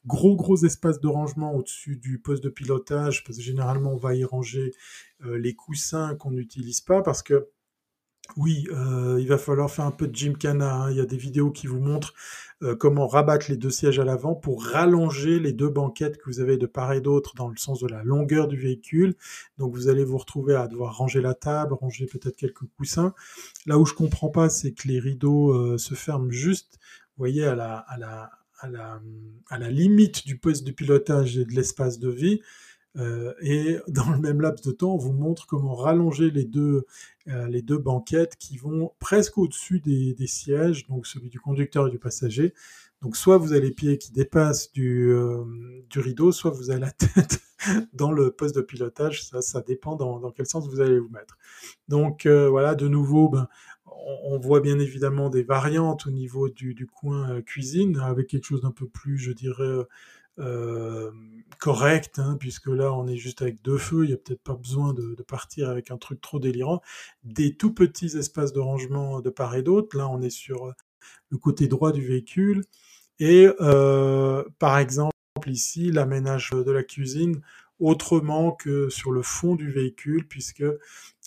[0.06, 4.14] gros gros espace de rangement au-dessus du poste de pilotage parce que généralement on va
[4.14, 4.72] y ranger
[5.24, 7.48] euh, les coussins qu'on n'utilise pas parce que
[8.36, 10.72] oui, euh, il va falloir faire un peu de gymkhana.
[10.72, 10.90] Hein.
[10.92, 12.14] Il y a des vidéos qui vous montrent
[12.62, 16.38] euh, comment rabattre les deux sièges à l'avant pour rallonger les deux banquettes que vous
[16.38, 19.16] avez de part et d'autre dans le sens de la longueur du véhicule.
[19.58, 23.14] Donc vous allez vous retrouver à devoir ranger la table, ranger peut-être quelques coussins.
[23.66, 26.78] Là où je comprends pas, c'est que les rideaux se ferment juste,
[27.16, 28.68] vous voyez, à la, à
[29.58, 32.40] la, limite du poste de pilotage et de l'espace de vie.
[32.96, 36.86] Euh, et dans le même laps de temps, on vous montre comment rallonger les deux,
[37.28, 41.90] euh, les deux banquettes qui vont presque au-dessus des, sièges, donc celui du conducteur et
[41.90, 42.54] du passager.
[43.02, 45.44] Donc soit vous avez les pieds qui dépassent du, euh,
[45.88, 47.40] du rideau, soit vous avez la tête
[47.92, 49.24] dans le poste de pilotage.
[49.24, 51.38] Ça, ça dépend dans, dans quel sens vous allez vous mettre.
[51.88, 53.48] Donc voilà, de nouveau, ben,
[54.24, 58.62] on voit bien évidemment des variantes au niveau du, coin euh, cuisine, avec quelque chose
[58.62, 59.84] d'un peu plus, je dirais,
[60.38, 61.10] euh,
[61.58, 64.54] correct, hein, puisque là on est juste avec deux feux, il n'y a peut-être pas
[64.54, 66.80] besoin de, partir avec un truc trop délirant.
[67.24, 70.72] Des tout petits espaces de rangement de part et d'autre, là on est sur
[71.30, 72.64] le côté droit du véhicule,
[73.18, 75.12] et euh, par exemple
[75.46, 77.40] ici l'aménage de la cuisine
[77.78, 80.64] autrement que sur le fond du véhicule, puisque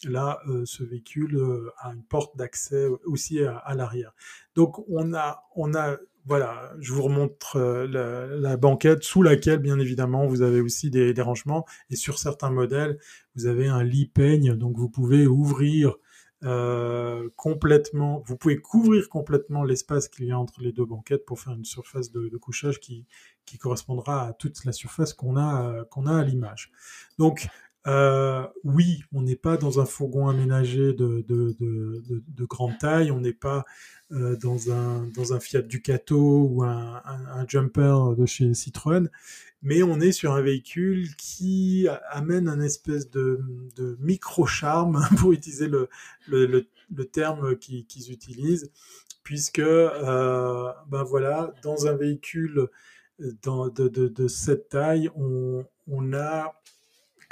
[0.05, 4.13] là, euh, ce véhicule euh, a une porte d'accès aussi à, l'arrière.
[4.55, 9.79] Donc on a, on a, voilà, je vous remontre euh, la, banquette sous laquelle, bien
[9.79, 11.65] évidemment, vous avez aussi des, des, rangements.
[11.89, 12.97] Et sur certains modèles,
[13.35, 15.95] vous avez un lit peigne, donc vous pouvez ouvrir
[16.43, 21.39] euh, complètement, vous pouvez couvrir complètement l'espace qu'il y a entre les deux banquettes pour
[21.39, 23.05] faire une surface de, de couchage qui,
[23.45, 26.71] qui correspondra à toute la surface qu'on a, qu'on a à l'image.
[27.17, 27.47] Donc,
[27.85, 33.11] euh, oui, on n'est pas dans un fourgon aménagé de, de, de, de grande taille,
[33.11, 33.65] on n'est pas
[34.11, 37.01] euh, dans, un, Fiat Ducato ou un,
[37.47, 39.09] jumper de chez Citroën,
[39.63, 43.41] mais on est sur un véhicule qui amène un espèce de,
[43.99, 46.67] micro-charme, pour utiliser le,
[47.11, 48.71] terme qu'ils utilisent,
[49.23, 52.69] puisque, euh, ben voilà, dans un véhicule
[53.19, 56.53] de, cette taille, on a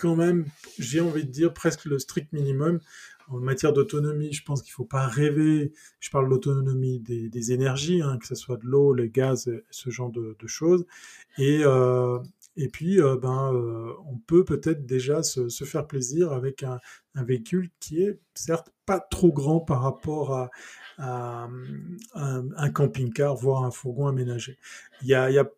[0.02, 0.46] quand même,
[0.80, 2.80] j'ai envie de dire, presque le strict minimum.
[3.28, 5.72] En matière d'autonomie, je pense qu'il ne faut pas rêver.
[6.00, 9.90] Je parle de l'autonomie des, énergies, hein, que ce soit de l'eau, le gaz, ce
[9.90, 10.86] genre de, choses.
[11.38, 12.20] Et, euh,
[12.58, 16.80] Et puis, euh, ben, euh, on peut peut-être déjà se, faire plaisir avec un,
[17.16, 20.34] véhicule qui est certes pas trop grand par rapport
[20.98, 21.48] à,
[22.16, 24.58] un, camping-car, voire un fourgon aménagé.
[25.04, 25.50] Il y a, il y a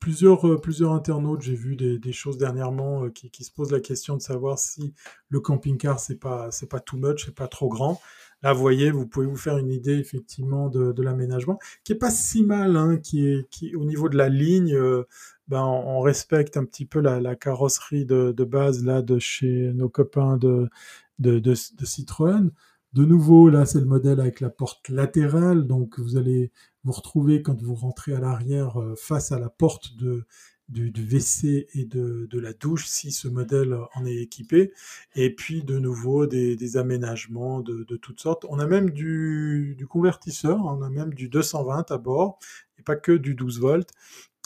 [0.00, 4.16] plusieurs, euh, plusieurs internautes, j'ai vu des, choses dernièrement euh, qui, se posent la question
[4.16, 4.94] de savoir si
[5.28, 8.00] le camping-car c'est pas c'est pas too much, c'est pas trop grand.
[8.42, 12.10] Là, vous voyez, vous pouvez vous faire une idée effectivement de, l'aménagement, qui est pas
[12.10, 15.04] si mal, hein, qui au niveau de la ligne, euh,
[15.48, 20.36] ben on, respecte un petit peu la, carrosserie de, base là de chez nos copains
[20.38, 22.50] de Citroën.
[22.94, 26.52] De nouveau, là, c'est le modèle avec la porte latérale, donc vous allez
[26.84, 30.26] vous retrouver quand vous rentrez à l'arrière euh, face à la porte de,
[30.68, 34.72] du, WC et de, de la douche si ce modèle en est équipé.
[35.14, 38.44] Et puis de nouveau des, des aménagements de, de toutes sortes.
[38.48, 42.38] On a même du, du convertisseur, on a même du 220 à bord,
[42.78, 43.90] et pas que du 12 volts.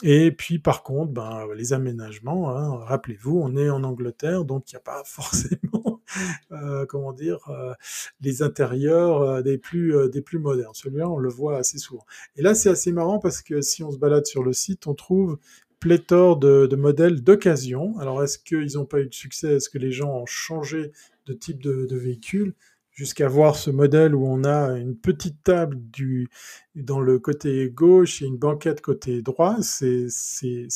[0.01, 4.75] Et puis par contre, ben, les aménagements, hein, rappelez-vous, on est en Angleterre, donc il
[4.75, 5.68] n'y a pas forcément,
[6.51, 7.73] euh, comment dire, euh,
[8.21, 10.73] les intérieurs euh, des plus modernes.
[10.73, 12.05] Celui-là, on le voit assez souvent.
[12.35, 14.93] Et là, c'est assez marrant parce que si on se balade sur le site, on
[14.93, 15.37] trouve
[15.79, 17.97] pléthore de, modèles d'occasion.
[17.99, 19.55] Alors, est-ce qu'ils n'ont pas eu de succès?
[19.55, 20.91] Est-ce que les gens ont changé
[21.25, 22.53] de type de véhicule?
[22.99, 26.27] Jusqu'à voir ce modèle où on a une petite table du,
[26.75, 30.05] dans le côté gauche et une banquette côté droit, c'est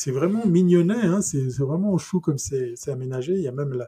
[0.06, 3.34] vraiment mignonnet, hein, c'est vraiment chou comme c'est aménagé.
[3.34, 3.84] Il y a même le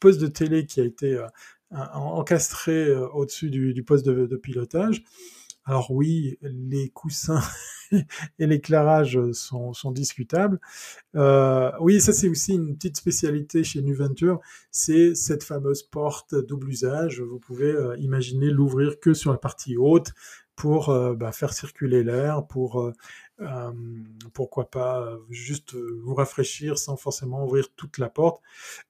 [0.00, 1.26] poste de télé qui a été euh,
[1.70, 5.02] en- encastré euh, au-dessus du, poste de pilotage.
[5.68, 7.42] Alors oui, les coussins
[8.38, 10.58] et l'éclairage sont, discutables.
[11.14, 16.70] Euh, oui, ça c'est aussi une petite spécialité chez Nuventure, c'est cette fameuse porte double
[16.70, 17.20] usage.
[17.20, 20.14] Vous pouvez euh, imaginer l'ouvrir que sur la partie haute
[20.56, 22.90] pour euh, bah, faire circuler l'air, pour
[24.32, 28.40] pourquoi pas juste vous rafraîchir sans forcément ouvrir toute la porte.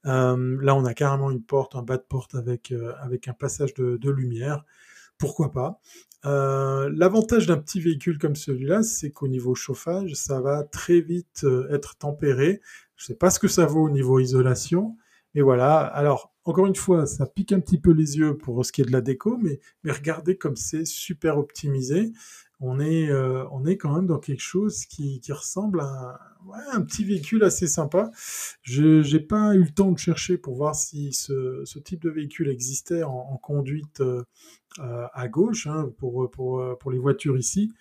[0.04, 4.64] Là, on a carrément une porte, un bas de porte avec un passage de lumière.
[5.18, 5.80] Pourquoi pas?
[6.24, 11.44] Euh, l'avantage d'un petit véhicule comme celui-là, c'est qu'au niveau chauffage, ça va très vite
[11.44, 12.60] euh, être tempéré.
[12.96, 14.96] Je sais pas ce que ça vaut au niveau isolation,
[15.34, 15.78] mais voilà.
[15.78, 18.84] Alors, encore une fois, ça pique un petit peu les yeux pour ce qui est
[18.84, 22.12] de la déco, mais, mais regardez comme c'est super optimisé.
[22.60, 26.18] On est, euh, on est quand même dans quelque chose qui, qui ressemble à
[26.72, 28.10] un, petit véhicule assez sympa.
[28.62, 32.10] Je j'ai pas eu le temps de chercher pour voir si ce, ce type de
[32.10, 34.24] véhicule existait en, conduite euh,
[34.78, 37.72] à gauche hein, pour, pour, pour les voitures ici.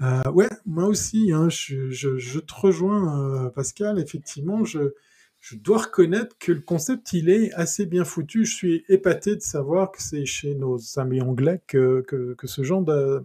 [0.00, 3.98] Euh, ouais, moi aussi, hein, je, je, te rejoins, Pascal.
[3.98, 4.94] Effectivement, je,
[5.40, 8.44] je dois reconnaître que le concept, il est assez bien foutu.
[8.44, 12.82] Je suis épaté de savoir que c'est chez nos amis anglais que, que ce genre
[12.82, 13.24] de-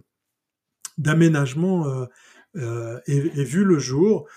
[0.98, 2.06] d'aménagement euh,
[2.56, 4.28] euh, vu le jour.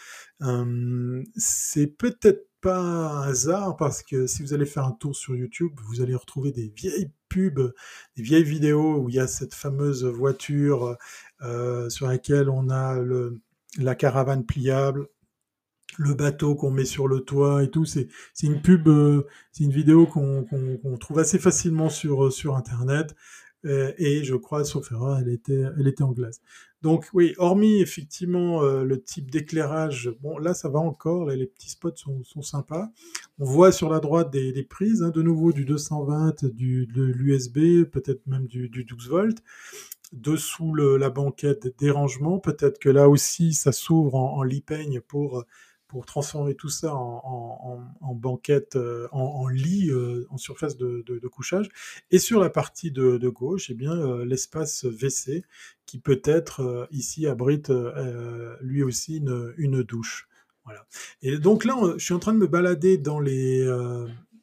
[0.42, 5.36] Euh, c'est peut-être pas un hasard parce que si vous allez faire un tour sur
[5.36, 7.74] YouTube, vous allez retrouver des vieilles pubs,
[8.18, 10.98] des vieilles vidéos où il y a cette fameuse voiture
[11.42, 12.98] euh, sur laquelle on a
[13.78, 15.08] la caravane pliable,
[15.98, 17.86] le bateau qu'on met sur le toit et tout.
[17.86, 18.10] C'est
[18.44, 23.16] une pub, euh, c'est une vidéo qu'on trouve assez facilement sur Internet.
[23.66, 26.42] Euh, et je crois, sauf erreur, elle était, elle était anglaise.
[26.82, 31.72] Donc oui, hormis effectivement euh, le type d'éclairage, bon là ça va encore, les petits
[31.72, 32.90] spots sont, sympas.
[33.38, 37.84] On voit sur la droite des, prises, hein, de nouveau du 220, du, de l'USB,
[37.84, 39.44] peut-être même du, du 12 volts.
[40.14, 45.44] Dessous la banquette des rangements, peut-être que là aussi ça s'ouvre en, en pour
[45.90, 51.28] pour transformer tout ça en, en, en- banquette, euh, en, lit, euh, en surface de,
[51.28, 51.68] couchage.
[52.12, 55.44] Et sur la partie de, gauche, eh bien, euh, l'espace WC
[55.86, 57.72] qui peut-être ici abrite
[58.62, 59.18] lui aussi
[59.58, 60.30] une, douche.
[60.64, 60.86] Voilà.
[61.24, 63.66] Et donc là, je suis en train de me balader dans les,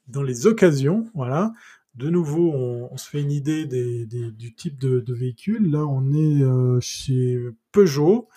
[0.08, 1.08] dans les occasions.
[1.14, 1.52] Voilà.
[1.94, 5.70] De nouveau, on, se fait une idée du type de, véhicule.
[5.70, 7.38] Là, on est chez
[7.70, 8.28] Peugeot.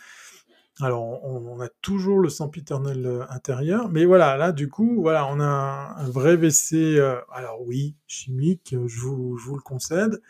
[0.82, 5.42] Alors, on, a toujours le sempiternel euh, intérieur, mais voilà, là, du coup, voilà, on
[5.42, 10.22] a un, vrai WC, euh, alors oui, chimique, euh, je vous, le concède,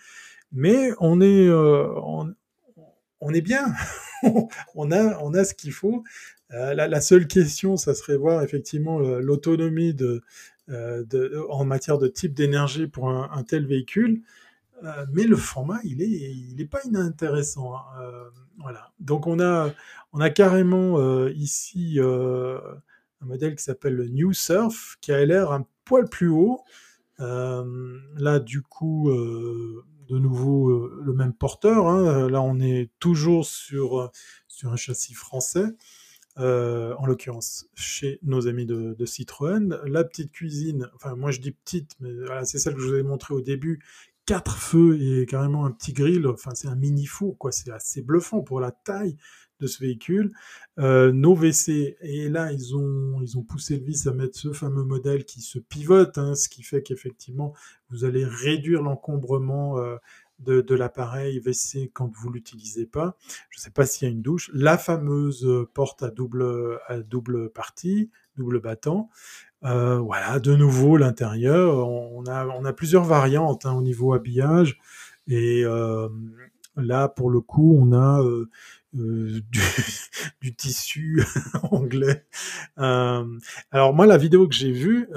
[0.51, 2.33] mais on est, on,
[3.31, 3.67] est bien,
[4.75, 6.03] on a, on a ce qu'il faut.
[6.49, 9.95] La, seule question, ça serait voir effectivement l'autonomie
[10.67, 14.23] en matière de type d'énergie pour un tel véhicule.
[14.83, 17.75] Euh, mais le format, il est, il est pas inintéressant.
[17.75, 17.83] hein.
[18.01, 18.91] Euh, voilà.
[18.99, 19.71] Donc on a,
[20.13, 25.51] on a carrément euh, ici un modèle qui s'appelle le New Surf, qui a l'air
[25.51, 26.61] un poil plus haut.
[27.19, 31.87] Là, du coup, de nouveau le même porteur.
[31.87, 32.29] hein.
[32.29, 34.11] Là, on est toujours sur
[34.47, 35.65] sur un châssis français.
[36.37, 39.77] en l'occurrence chez nos amis de, Citroën.
[39.85, 42.11] La petite cuisine, enfin moi je dis petite, mais
[42.45, 43.83] c'est celle que je vous ai montré au début,
[44.29, 48.03] quatre feux et carrément un petit grill, enfin c'est un mini four, quoi, c'est assez
[48.03, 49.17] bluffant pour la taille
[49.59, 50.33] de ce véhicule.
[50.77, 54.53] Euh, nos WC, et là, ils ont, ils ont poussé le vis à mettre ce
[54.53, 57.55] fameux modèle qui se pivote, hein, ce qui fait qu'effectivement,
[57.89, 59.95] vous allez réduire l'encombrement euh,
[60.37, 63.17] de, l'appareil WC quand vous l'utilisez pas.
[63.49, 64.51] Je ne sais pas s'il y a une douche.
[64.53, 69.09] La fameuse porte à double, à double partie, double battant.
[69.65, 71.87] Euh, voilà, de nouveau l'intérieur.
[71.87, 74.79] On a, plusieurs variantes hein, au niveau habillage.
[75.27, 76.07] Et euh,
[76.75, 78.49] là, pour le coup, on a euh,
[80.41, 81.23] du, tissu
[81.71, 82.25] anglais.
[82.77, 85.07] Alors moi, la vidéo que j'ai vue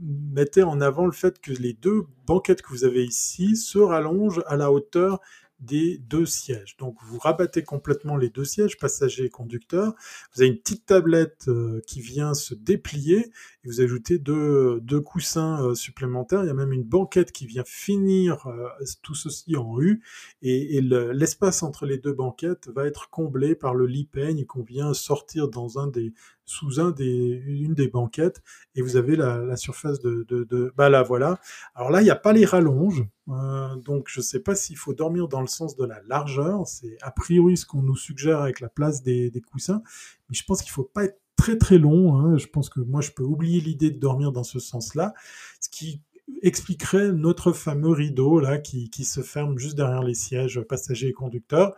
[0.00, 4.42] mettait en avant le fait que les deux banquettes que vous avez ici se rallongent
[4.46, 5.20] à la hauteur
[5.64, 6.76] des deux sièges.
[6.76, 9.94] Donc vous rabattez complètement les deux sièges, passager et conducteur.
[10.34, 15.00] Vous avez une petite tablette euh, qui vient se déplier et vous ajoutez deux, deux
[15.00, 16.42] coussins euh, supplémentaires.
[16.44, 18.68] Il y a même une banquette qui vient finir euh,
[19.02, 20.02] tout ceci en U
[20.42, 24.92] et, l'espace entre les deux banquettes va être comblé par le lit peigne qu'on vient
[24.92, 26.12] sortir dans un des
[26.46, 28.42] sous une des banquettes
[28.74, 31.38] et vous avez la, surface de, bah là voilà.
[31.74, 34.76] Alors là il n'y a pas les rallonges, euh, donc je ne sais pas s'il
[34.76, 36.66] faut dormir dans le sens de la largeur.
[36.66, 39.82] C'est a priori ce qu'on nous suggère avec la place des, coussins,
[40.28, 42.18] mais je pense qu'il faut pas être très très long.
[42.18, 42.36] Hein.
[42.36, 45.14] Je pense que moi je peux oublier l'idée de dormir dans ce sens-là,
[45.60, 46.02] ce qui
[46.42, 51.12] expliquerait notre fameux rideau là qui, qui se ferme juste derrière les sièges passagers et
[51.12, 51.74] conducteurs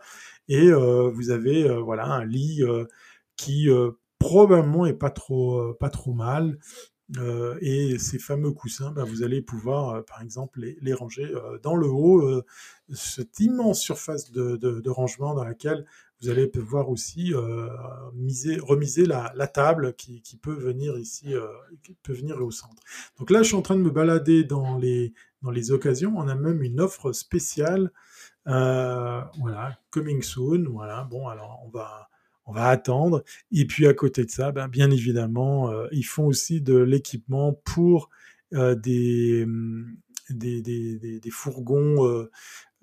[0.47, 2.63] et euh, vous avez euh, voilà un lit
[3.35, 3.69] qui
[4.19, 6.57] probablement est pas trop, euh, pas trop mal.
[7.17, 11.75] Euh, et ces fameux coussins, bah, vous allez pouvoir, euh, par exemple, les, ranger dans
[11.75, 12.43] le haut,
[12.93, 15.85] cette immense surface de, de, de, rangement dans laquelle
[16.21, 17.33] vous allez pouvoir aussi
[18.13, 21.33] miser, remiser la, la table qui, qui, peut venir ici,
[21.83, 22.81] qui peut venir au centre.
[23.19, 25.13] Donc là, je suis en train de me balader dans les,
[25.43, 26.13] dans les occasions.
[26.17, 27.91] On a même une offre spéciale,
[28.45, 30.65] voilà, coming soon.
[30.69, 32.09] Voilà, bon, alors on va
[32.47, 33.23] on va attendre.
[33.51, 37.53] Et puis à côté de ça, ben, bien évidemment, euh, ils font aussi de l'équipement
[37.53, 38.09] pour
[38.53, 39.45] euh, des,
[40.29, 42.07] des, fourgons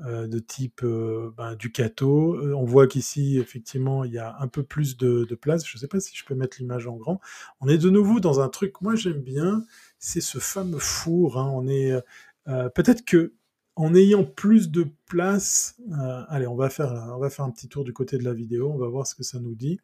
[0.00, 2.38] euh, de type ben, Ducato.
[2.54, 5.66] On voit qu'ici, effectivement, il y a un peu plus de, de place.
[5.66, 7.20] Je ne sais pas si je peux mettre l'image en grand.
[7.60, 9.64] On est de nouveau dans un truc, moi j'aime bien,
[9.98, 11.38] c'est ce fameux four.
[11.38, 11.50] Hein.
[11.54, 11.92] On est
[12.74, 13.32] peut-être que
[13.76, 18.18] en ayant plus de place, euh, allez, on va, faire, un petit tour du côté
[18.18, 19.80] de la vidéo, on va voir ce que ça nous dit.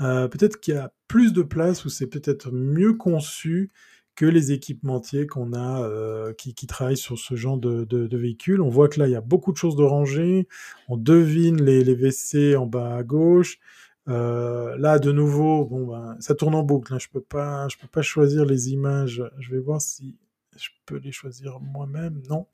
[0.00, 3.70] Euh, peut-être qu'il y a plus de place ou c'est peut-être mieux conçu
[4.14, 8.62] que les équipementiers qu'on a euh, qui, travaillent sur ce genre de, de, véhicules.
[8.62, 10.48] On voit que là, il y a beaucoup de choses de rangées.
[10.88, 13.58] On devine les, WC en bas à gauche.
[14.06, 16.94] là, de nouveau, bon, ben, ça tourne en boucle.
[16.94, 16.98] Hein.
[16.98, 19.22] Je peux peux pas choisir les images.
[19.38, 20.16] Je vais voir si
[20.58, 22.46] je peux les choisir moi-même, non.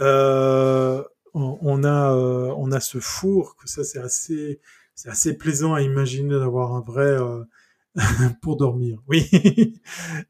[0.00, 1.02] Euh,
[1.34, 4.60] on, a, euh, on a ce four, que ça c'est assez,
[4.94, 7.44] c'est assez plaisant à imaginer d'avoir un vrai euh,
[8.42, 9.00] pour dormir.
[9.06, 9.28] Oui.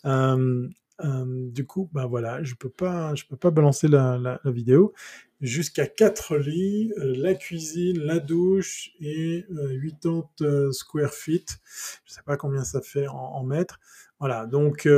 [0.05, 4.93] du coup, ben voilà, je peux pas, je peux pas balancer la, vidéo.
[5.41, 11.59] Jusqu'à 4 lits, la cuisine, la douche et 80 square feet.
[12.05, 13.79] Je sais pas combien ça fait en, en mètres.
[14.19, 14.89] Voilà, donc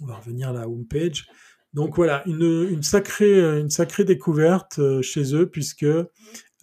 [0.00, 1.26] on va revenir à la homepage.
[1.76, 5.84] Donc voilà, une, sacrée, une sacrée découverte euh, chez eux puisque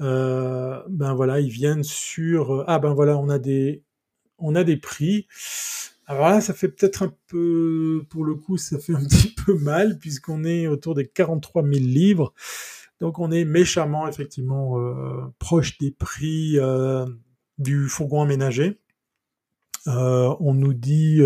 [0.01, 3.83] euh, ben voilà, ils viennent sur ah ben voilà, on a des
[4.39, 5.27] on a des prix.
[6.07, 9.53] Alors là, ça fait peut-être un peu, pour le coup, ça fait un petit peu
[9.53, 12.33] mal puisqu'on est autour des 43 000 livres.
[12.99, 16.57] Donc on est méchamment effectivement euh, proche des prix
[17.59, 18.79] du fourgon aménagé.
[19.85, 21.21] on nous dit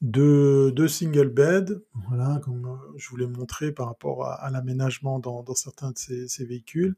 [0.00, 5.18] deux, deux single beds, voilà, comme euh, je vous l'ai montré par rapport à, l'aménagement
[5.18, 6.96] dans, certains de ces, véhicules.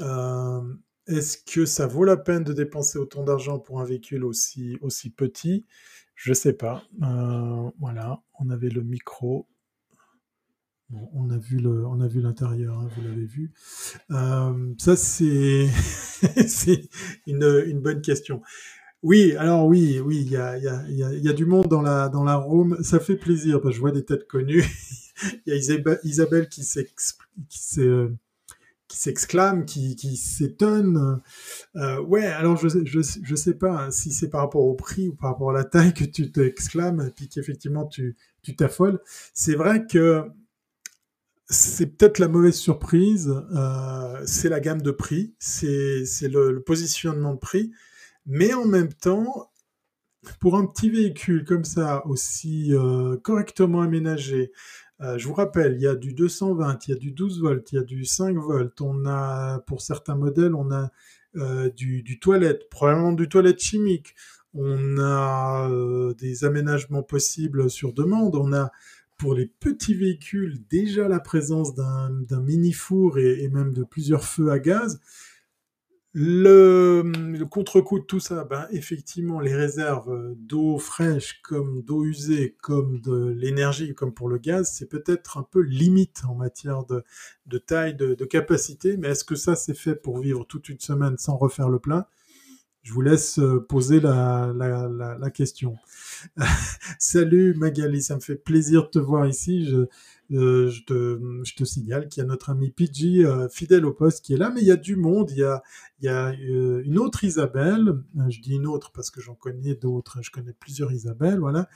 [0.00, 0.62] Euh,
[1.06, 5.10] Est-ce que ça vaut la peine de dépenser autant d'argent pour un véhicule aussi, aussi
[5.10, 5.66] petit?
[6.16, 6.82] Je sais pas.
[7.02, 9.46] Euh, voilà, on avait le micro.
[11.12, 11.60] On a vu
[12.20, 13.52] l'intérieur, hein, vous l'avez vu.
[14.08, 15.70] Ça c'est
[17.28, 18.42] une, une bonne question.
[19.02, 22.08] Oui, alors oui, oui, il y a, y, a, y a, du monde dans la,
[22.08, 22.76] dans la room.
[22.82, 24.64] Ça fait plaisir parce que je vois des têtes connues.
[25.46, 26.64] Il y a Isabelle, qui
[28.88, 31.20] s'exclame, qui, s'étonne.
[31.76, 35.08] Euh, ouais, alors je, je, je sais pas hein, si c'est par rapport au prix
[35.08, 38.16] ou par rapport à la taille que tu t'exclames et puis qu'effectivement tu
[38.56, 38.98] t'affoles.
[39.34, 40.24] C'est vrai que
[41.50, 47.38] c'est peut-être la mauvaise surprise, euh, c'est la gamme de prix, c'est le, positionnement de
[47.38, 47.72] prix,
[48.26, 49.50] mais en même temps,
[50.40, 54.52] pour un petit véhicule comme ça, aussi euh, correctement aménagé,
[55.00, 57.72] euh, je vous rappelle, il y a du 220, il y a du 12 volts,
[57.72, 60.90] il y a du 5 volts, on a, pour certains modèles, on a
[61.36, 64.14] euh, du, toilette, probablement du toilette chimique,
[64.52, 65.70] on a
[66.18, 68.72] des aménagements possibles sur demande, on a
[69.20, 74.50] pour les petits véhicules déjà la présence d'un mini four et, même de plusieurs feux
[74.50, 74.98] à gaz.
[76.12, 82.56] Le, le contre-coup de tout ça, ben, effectivement, les réserves d'eau fraîche comme d'eau usée,
[82.60, 87.04] comme de l'énergie, comme pour le gaz, c'est peut-être un peu limite en matière de,
[87.46, 91.16] de taille, de, capacité, mais est-ce que ça c'est fait pour vivre toute une semaine
[91.16, 92.06] sans refaire le plein?
[92.82, 93.38] Je vous laisse
[93.68, 95.76] poser la, la, la, question.
[96.98, 99.70] Salut Magali, ça me fait plaisir de te voir ici.
[100.32, 104.34] Euh, je, te, signale qu'il y a notre ami Pidgey, euh, fidèle au poste, qui
[104.34, 105.30] est là, mais il y a du monde.
[105.32, 109.34] Il y a, euh, une autre Isabelle, euh, je dis une autre parce que j'en
[109.34, 111.68] connais d'autres, je connais plusieurs Isabelle, voilà,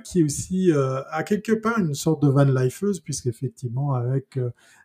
[0.00, 4.38] qui est aussi à quelque part une sorte de van lifeuse, puisqu'effectivement, avec,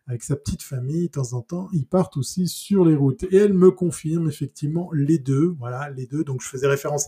[0.07, 3.23] avec sa petite famille, de temps en temps, ils partent aussi sur les routes.
[3.23, 6.23] Et elle me confirme effectivement les deux, voilà, les deux.
[6.23, 7.07] Donc je faisais référence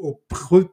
[0.00, 0.20] au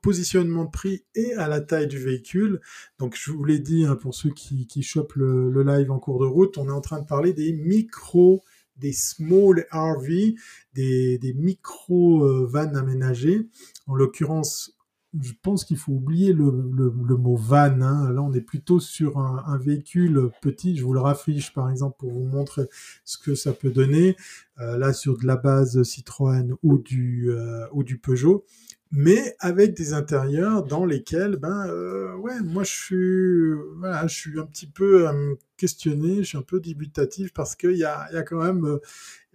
[0.02, 2.62] positionnement de prix et à la taille du véhicule.
[3.00, 6.20] Donc je vous l'ai dit hein, pour ceux qui, qui chopent le, live en cours
[6.20, 8.44] de route, on est en train de parler des micro,
[8.78, 10.36] des small RV,
[10.74, 13.48] des, des micro euh, vannes aménagées.
[13.88, 14.78] En l'occurrence,
[15.20, 17.82] je pense qu'il faut oublier le, le, mot van.
[17.82, 18.12] Hein.
[18.12, 20.76] Là, on est plutôt sur un, un, véhicule petit.
[20.76, 22.64] Je vous le raffiche, par exemple, pour vous montrer
[23.06, 24.16] ce que ça peut donner.
[24.60, 28.46] Euh, là, sur de la base Citroën ou du, euh, ou du Peugeot
[28.92, 34.40] mais avec des intérieurs dans lesquels, ben euh, ouais, moi je suis, voilà, je suis
[34.40, 35.16] un petit peu à
[35.58, 38.80] questionner, je suis un peu dubitatif parce qu'il y a, y a quand même, euh,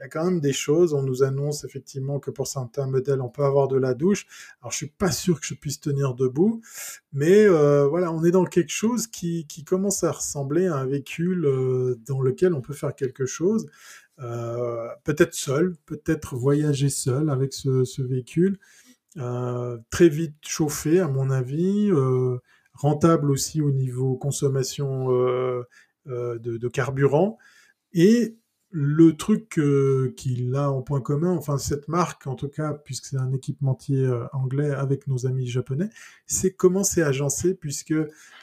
[0.02, 0.94] y a quand même des choses.
[0.94, 4.26] On nous annonce effectivement que pour certains modèles, on peut avoir de la douche.
[4.60, 6.60] Alors je suis pas sûr que je puisse tenir debout,
[7.12, 11.46] mais euh, voilà, on est dans quelque chose qui, commence à ressembler à un véhicule
[11.46, 13.66] euh, dans lequel on peut faire quelque chose.
[14.18, 18.58] Euh, peut-être seul, peut-être voyager seul avec ce véhicule.
[19.18, 22.38] Euh, très vite chauffé à mon avis, euh,
[22.72, 25.64] rentable aussi au niveau consommation euh,
[26.06, 27.38] de, carburant.
[27.92, 28.36] Et
[28.70, 29.60] le truc
[30.16, 34.10] qu'il a en point commun, enfin cette marque en tout cas, puisque c'est un équipementier
[34.32, 35.90] anglais avec nos amis japonais,
[36.26, 37.94] c'est comment c'est agencé, puisque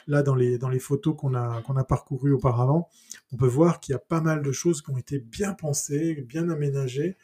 [0.06, 2.88] là dans les, dans les photos qu'on a, qu'on a parcourues auparavant,
[3.32, 6.14] on peut voir qu'il y a pas mal de choses qui ont été bien pensées,
[6.28, 7.16] bien aménagées.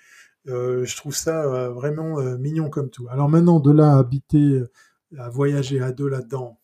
[0.48, 3.06] Euh, je trouve ça euh, vraiment euh, mignon comme tout.
[3.10, 4.62] Alors maintenant, de là à habiter,
[5.18, 6.58] à voyager à deux là-dedans,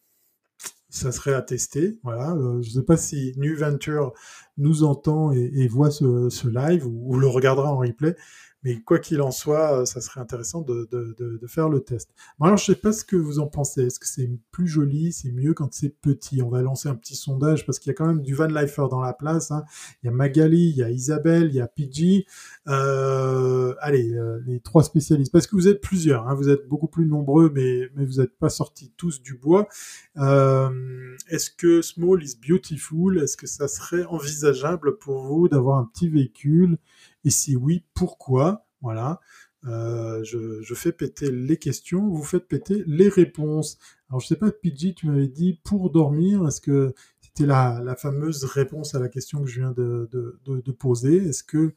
[0.89, 1.99] ça serait à tester.
[2.03, 2.37] Voilà.
[2.61, 4.12] je ne sais pas si New Venture
[4.59, 8.16] nous entend et, voit ce, live ou, le regardera en replay.
[8.64, 12.10] Mais quoi qu'il en soit, euh, ça serait intéressant de, de, de, faire le test.
[12.38, 13.82] Bon, alors, je sais pas ce que vous en pensez.
[13.82, 16.42] Est-ce que c'est plus joli, c'est mieux quand c'est petit?
[16.42, 18.86] On va lancer un petit sondage parce qu'il y a quand même du Van Lifer
[18.88, 19.50] dans la place.
[19.50, 19.64] Hein.
[20.02, 22.24] Il y a Magali, il y a Isabelle, il y a Pidgey.
[22.68, 25.32] Euh, allez, euh, les trois spécialistes.
[25.32, 26.34] Parce que vous êtes plusieurs, hein.
[26.34, 29.68] vous êtes beaucoup plus nombreux, mais, mais vous n'êtes pas sortis tous du bois.
[30.16, 33.18] Est-ce que Small is Beautiful?
[33.18, 36.78] Est-ce que ça serait envisageable pour vous d'avoir un petit véhicule?
[37.24, 38.66] Et si oui, pourquoi?
[38.80, 39.20] Voilà.
[39.64, 43.78] Euh, je, fais péter les questions, vous faites péter les réponses.
[44.10, 48.44] Alors je sais pas, Pidgey, tu m'avais dit pour dormir, est-ce que c'était la, fameuse
[48.44, 51.16] réponse à la question que je viens de poser?
[51.28, 51.74] Est-ce que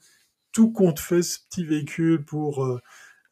[0.56, 2.64] tout compte fait ce petit véhicule pour...
[2.66, 2.80] Euh,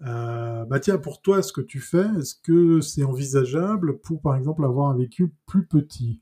[0.01, 4.35] euh, bah tiens, pour toi, ce que tu fais, est-ce que c'est envisageable pour, par
[4.35, 6.21] exemple, avoir un véhicule plus petit?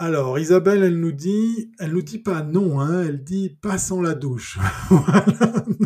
[0.00, 4.00] Alors, Isabelle, elle nous dit, elle nous dit pas non, hein, elle dit pas sans
[4.00, 4.58] la douche.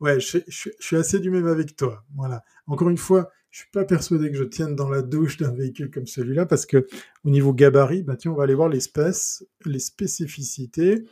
[0.00, 0.38] Ouais, je,
[0.78, 2.04] suis assez du même avec toi.
[2.14, 2.44] Voilà.
[2.66, 5.90] Encore une fois, je suis pas persuadé que je tienne dans la douche d'un véhicule
[5.90, 6.86] comme celui-là parce que
[7.24, 11.04] au niveau gabarit, bah tiens, on va aller voir l'espèce, les spécificités.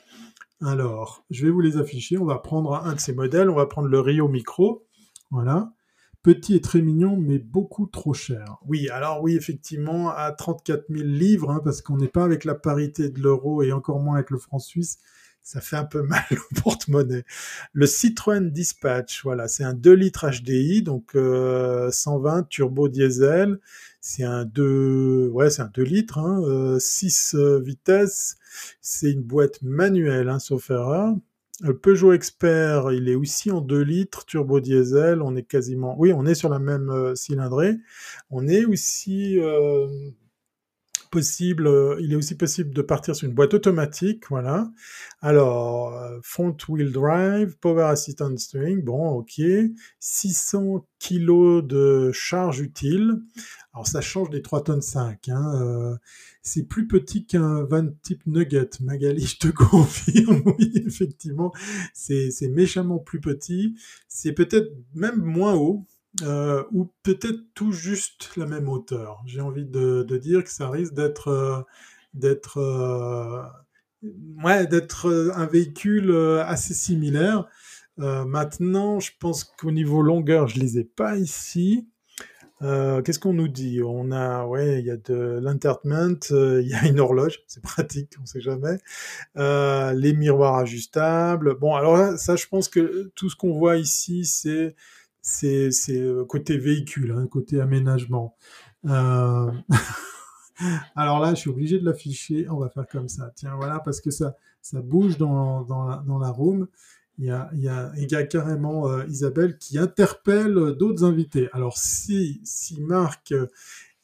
[0.60, 2.18] Alors, je vais vous les afficher.
[2.18, 3.48] On va prendre un de ces modèles.
[3.48, 4.86] On va prendre le Rio Micro.
[5.30, 5.72] Voilà.
[6.24, 8.56] Petit et très mignon, mais beaucoup trop cher.
[8.66, 12.54] Oui, alors oui, effectivement, à 34 000 livres, hein, parce qu'on n'est pas avec la
[12.54, 14.96] parité de l'euro et encore moins avec le franc suisse,
[15.42, 17.24] ça fait un peu mal au porte-monnaie.
[17.74, 23.60] Le Citroën Dispatch, voilà, c'est un 2 litres HDI, donc euh, 120 turbo diesel.
[24.00, 28.38] C'est un 2, ouais, c'est un 2 litres, hein, euh, 6 euh, vitesses.
[28.80, 31.14] C'est une boîte manuelle, hein, sauf erreur.
[31.60, 35.22] Le Peugeot Expert, il est aussi en 2 litres, turbo diesel.
[35.22, 37.76] On est quasiment, oui, on est sur la même euh, cylindrée.
[38.30, 39.86] On est aussi euh,
[41.14, 44.68] possible, euh, il est aussi possible de partir sur une boîte automatique, voilà.
[45.20, 49.40] Alors, euh, front wheel drive, power assistant steering, bon, ok.
[50.00, 53.20] 600 kg de charge utile.
[53.72, 55.28] Alors, ça change des 3 tonnes 5.
[55.28, 55.96] Hein, euh,
[56.42, 58.70] c'est plus petit qu'un van type Nugget.
[58.80, 61.52] Magali, je te confirme, oui, effectivement,
[61.92, 63.76] c'est méchamment plus petit.
[64.08, 65.86] C'est peut-être même moins haut.
[66.22, 69.22] Euh, ou peut-être tout juste la même hauteur.
[69.26, 71.62] J'ai envie de, dire que ça risque d'être euh,
[72.56, 73.42] euh,
[74.44, 74.68] ouais,
[75.34, 76.14] un véhicule
[76.46, 77.48] assez similaire.
[77.98, 81.88] maintenant, je pense qu'au niveau longueur, je les ai pas ici.
[82.60, 83.82] Qu'est-ce qu'on nous dit?
[83.82, 88.12] On a, ouais, il y a de l'entertainment, il y a une horloge, c'est pratique,
[88.22, 88.78] on sait jamais.
[89.34, 91.58] les miroirs ajustables.
[91.58, 94.76] Bon, alors ça, je pense que tout ce qu'on voit ici, c'est
[95.24, 98.36] c'est euh, côté véhicule, hein, côté aménagement.
[98.84, 99.50] Euh,
[100.96, 102.46] alors là, je suis obligé de l'afficher.
[102.50, 103.32] On va faire comme ça.
[103.34, 106.68] Tiens, voilà, parce que ça, ça bouge dans, dans, la, dans la room.
[107.18, 111.04] Il y a, il y a, il y a carrément euh, Isabelle qui interpelle d'autres
[111.04, 111.48] invités.
[111.52, 113.32] Alors si, si Marc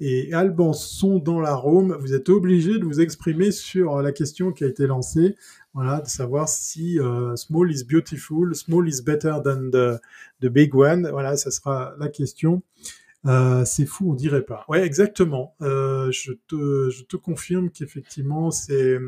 [0.00, 4.50] et Alban sont dans la room, vous êtes obligé de vous exprimer sur la question
[4.50, 5.36] qui a été lancée.
[5.74, 11.08] Voilà, de savoir si euh, small is beautiful, small is better than the, big one.
[11.10, 12.62] Voilà, ça sera la question.
[13.26, 14.64] Euh, c'est fou, on dirait pas.
[14.68, 15.54] Ouais, exactement.
[15.60, 18.98] Euh, je, te, je te confirme qu'effectivement, c'est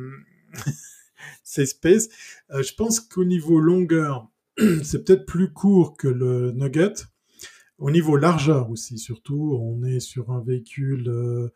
[1.43, 2.09] c'est space.
[2.51, 4.29] Euh, je pense qu'au niveau longueur,
[4.83, 6.95] c'est peut-être plus court que le Nugget.
[7.83, 11.49] Au niveau largeur aussi, surtout, on est sur un véhicule, euh,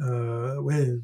[0.00, 0.98] euh,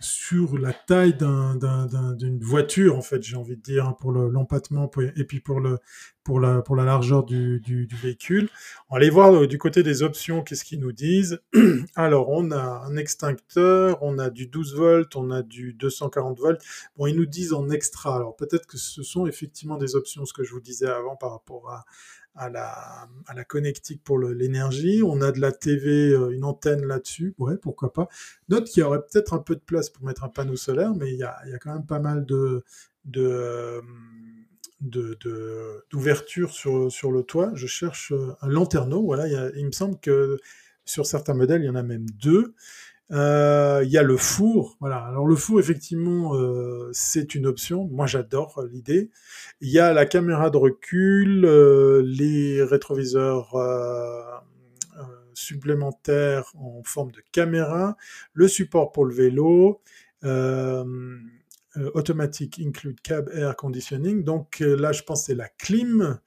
[0.00, 5.22] sur la taille d'une voiture, en fait, j'ai envie de dire, hein, pour l'empattement et
[5.22, 5.78] puis pour, la,
[6.84, 8.48] largeur du, du, véhicule.
[8.90, 11.40] On va aller voir euh, du côté des options, qu'est-ce qu'ils nous disent?
[11.94, 16.60] Alors, on a un extincteur, on a du 12 volts, on a du 240 volts.
[16.96, 18.16] Bon, ils nous disent en extra.
[18.16, 21.30] Alors, peut-être que ce sont effectivement des options, ce que je vous disais avant par
[21.30, 21.84] rapport à,
[22.34, 25.02] à la, à la connectique pour l'énergie.
[25.04, 27.34] On a de la TV, euh, une antenne là-dessus.
[27.38, 28.08] Ouais, pourquoi pas.
[28.48, 31.12] Note qu'il y aurait peut-être un peu de place pour mettre un panneau solaire, mais
[31.12, 32.64] il y a, il y a quand même pas mal de,
[33.04, 33.80] de,
[35.90, 37.52] d'ouverture sur, sur le toit.
[37.54, 39.02] Je cherche euh, un lanterneau.
[39.04, 40.38] Voilà, il, il me semble que
[40.84, 42.54] sur certains modèles, il y en a même deux.
[43.12, 44.76] Euh, il y a le four.
[44.80, 44.96] Voilà.
[45.04, 47.88] Alors le four, effectivement, euh, c'est une option.
[47.90, 49.10] Moi, j'adore l'idée.
[49.60, 53.56] Il y a la caméra de recul, euh, les rétroviseurs
[55.34, 57.96] supplémentaires en forme de caméra,
[58.32, 59.80] le support pour le vélo.
[61.94, 64.24] Automatique include cab air conditioning.
[64.24, 66.18] Donc là, je pense c'est la clim,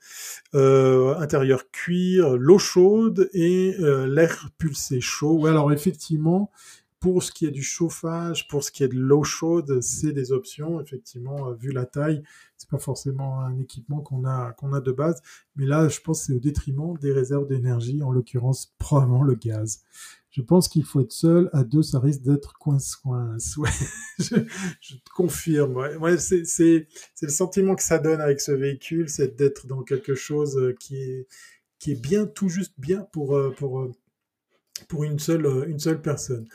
[0.53, 5.39] intérieur cuir, l'eau chaude et l'air pulsé chaud.
[5.39, 6.51] Ouais, alors effectivement,
[6.99, 10.31] pour ce qui est du chauffage, pour ce qui est de l'eau chaude, c'est des
[10.31, 10.81] options.
[10.81, 12.23] Effectivement, euh, vu la taille,
[12.57, 15.21] c'est pas forcément un équipement qu'on a qu'on a de base.
[15.55, 19.35] Mais là, je pense que c'est au détriment des réserves d'énergie, en l'occurrence probablement le
[19.35, 19.83] gaz.
[20.31, 21.49] Je pense qu'il faut être seul.
[21.53, 23.57] À deux, ça risque d'être coince-coince.
[24.19, 25.79] Je, te confirme.
[26.17, 26.87] C'est,
[27.21, 30.97] le sentiment que ça donne avec ce véhicule, c'est d'être dans quelque chose euh, qui
[31.87, 33.55] est, bien, tout juste bien pour, euh,
[34.87, 36.47] pour une seule, personne.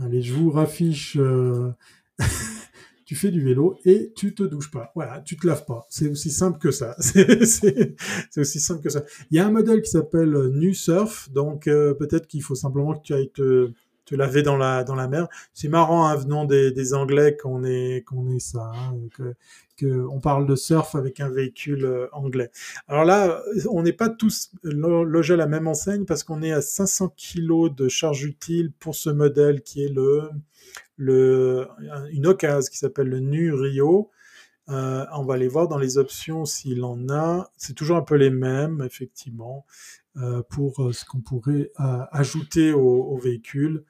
[0.00, 1.16] Allez, je vous raffiche.
[1.16, 1.72] Euh,
[3.06, 4.90] tu fais du vélo et tu te douches pas.
[4.96, 5.86] Voilà, tu te laves pas.
[5.88, 6.96] C'est aussi simple que ça.
[6.98, 7.94] C'est
[8.36, 9.04] aussi simple que ça.
[9.30, 12.94] Il y a un modèle qui s'appelle Nu Surf, donc euh, peut-être qu'il faut simplement
[12.94, 13.70] que tu ailles te,
[14.06, 15.28] te laver dans la dans la mer.
[15.52, 19.34] C'est marrant, hein, venant des, des Anglais qu'on est qu'on est ça, hein, que,
[19.76, 22.50] que on parle de surf avec un véhicule euh, anglais.
[22.88, 26.62] Alors là, on n'est pas tous logés à la même enseigne parce qu'on est à
[26.62, 30.30] 500 kg de charge utile pour ce modèle qui est le
[30.96, 31.66] le
[32.10, 34.10] une occasion qui s'appelle le Nu Rio.
[34.68, 37.50] Euh, on va aller voir dans les options s'il en a.
[37.56, 39.64] C'est toujours un peu les mêmes, effectivement.
[40.18, 43.84] Euh, pour euh, ce qu'on pourrait euh, ajouter au, véhicule.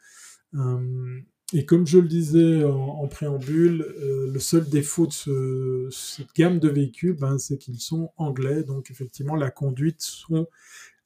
[1.53, 7.15] Et comme je le disais en, préambule, le seul défaut de cette gamme de véhicules,
[7.15, 10.49] ben, c'est qu'ils sont anglais, donc effectivement la conduite sont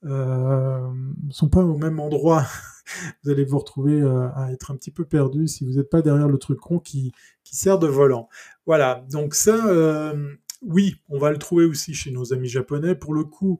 [0.02, 2.46] sont pas au même endroit.
[3.22, 4.00] vous allez vous retrouver
[4.34, 7.12] à être un petit peu perdu si vous n'êtes pas derrière le truc rond qui,
[7.44, 8.28] qui sert de volant.
[8.66, 10.14] Voilà, donc ça,
[10.62, 12.94] oui, on va le trouver aussi chez nos amis japonais.
[12.94, 13.58] Pour le coup,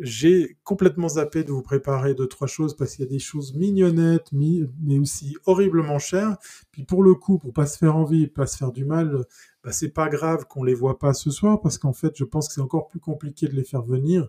[0.00, 3.54] j'ai complètement zappé de vous préparer deux, trois choses parce qu'il y a des choses
[3.54, 6.36] mignonnettes, mais aussi horriblement chères.
[6.72, 9.24] Puis pour le coup, pour pas se faire envie, pas se faire du mal,
[9.62, 12.48] bah c'est pas grave qu'on les voit pas ce soir parce qu'en fait, je pense
[12.48, 14.28] que c'est encore plus compliqué de les faire venir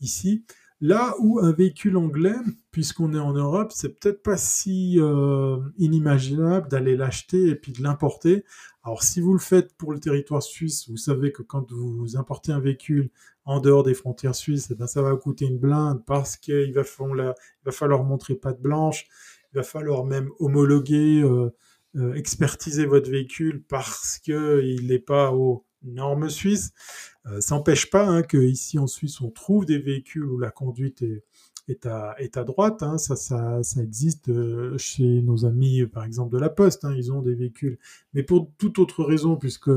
[0.00, 0.44] ici.
[0.82, 2.36] Là où un véhicule anglais,
[2.70, 7.82] puisqu'on est en Europe, c'est peut-être pas si euh, inimaginable d'aller l'acheter et puis de
[7.82, 8.44] l'importer.
[8.82, 12.52] Alors si vous le faites pour le territoire suisse, vous savez que quand vous importez
[12.52, 13.10] un véhicule
[13.44, 16.84] en dehors des frontières suisses, eh ben, ça va coûter une blinde parce qu'il va,
[16.84, 19.06] falloir, montrer patte blanche,
[19.52, 21.50] il va falloir même homologuer, euh,
[21.96, 26.72] euh, expertiser votre véhicule parce qu'il n'est pas aux normes suisses.
[27.26, 31.02] Euh, ça n'empêche pas hein, qu'ici en Suisse, on trouve des véhicules où la conduite
[31.68, 32.82] est, à, droite.
[32.82, 32.98] Hein.
[32.98, 34.30] Ça, ça, existe
[34.76, 36.84] chez nos amis, par exemple, de la Poste.
[36.84, 36.94] Hein.
[36.96, 37.78] Ils ont des véhicules.
[38.12, 39.70] Mais pour toute autre raison, puisque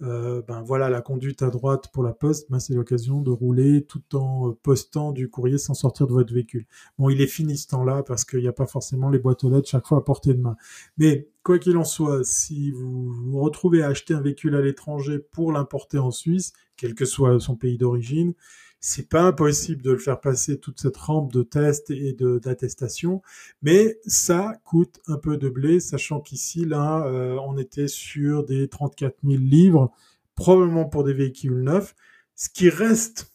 [0.00, 3.84] euh, ben voilà, la conduite à droite pour la poste, ben c'est l'occasion de rouler
[3.84, 6.66] tout en postant du courrier sans sortir de votre véhicule.
[6.98, 9.50] Bon, il est fini ce temps-là parce qu'il n'y a pas forcément les boîtes aux
[9.50, 10.56] lettres chaque fois à portée de main.
[10.98, 15.18] Mais quoi qu'il en soit, si vous vous retrouvez à acheter un véhicule à l'étranger
[15.18, 18.34] pour l'importer en Suisse, quel que soit son pays d'origine,
[18.80, 23.22] c'est pas impossible de le faire passer toute cette rampe de test et de d'attestation,
[23.62, 28.68] mais ça coûte un peu de blé, sachant qu'ici là, euh, on était sur des
[28.68, 29.92] 34 000 livres,
[30.34, 31.94] probablement pour des véhicules neufs,
[32.36, 33.32] ce qui reste,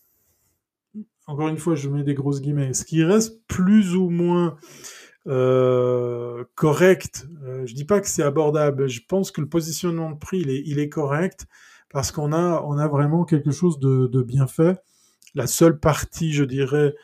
[1.27, 4.55] encore une fois, je mets des grosses guillemets, ce qui reste plus ou moins
[5.27, 7.27] euh, correct.
[7.43, 8.87] Euh, je dis pas que c'est abordable.
[8.87, 11.45] Je pense que le positionnement de prix, il est, il est correct
[11.89, 14.81] parce qu'on a, on a vraiment quelque chose de, de bien fait
[15.35, 16.95] la seule partie, je dirais,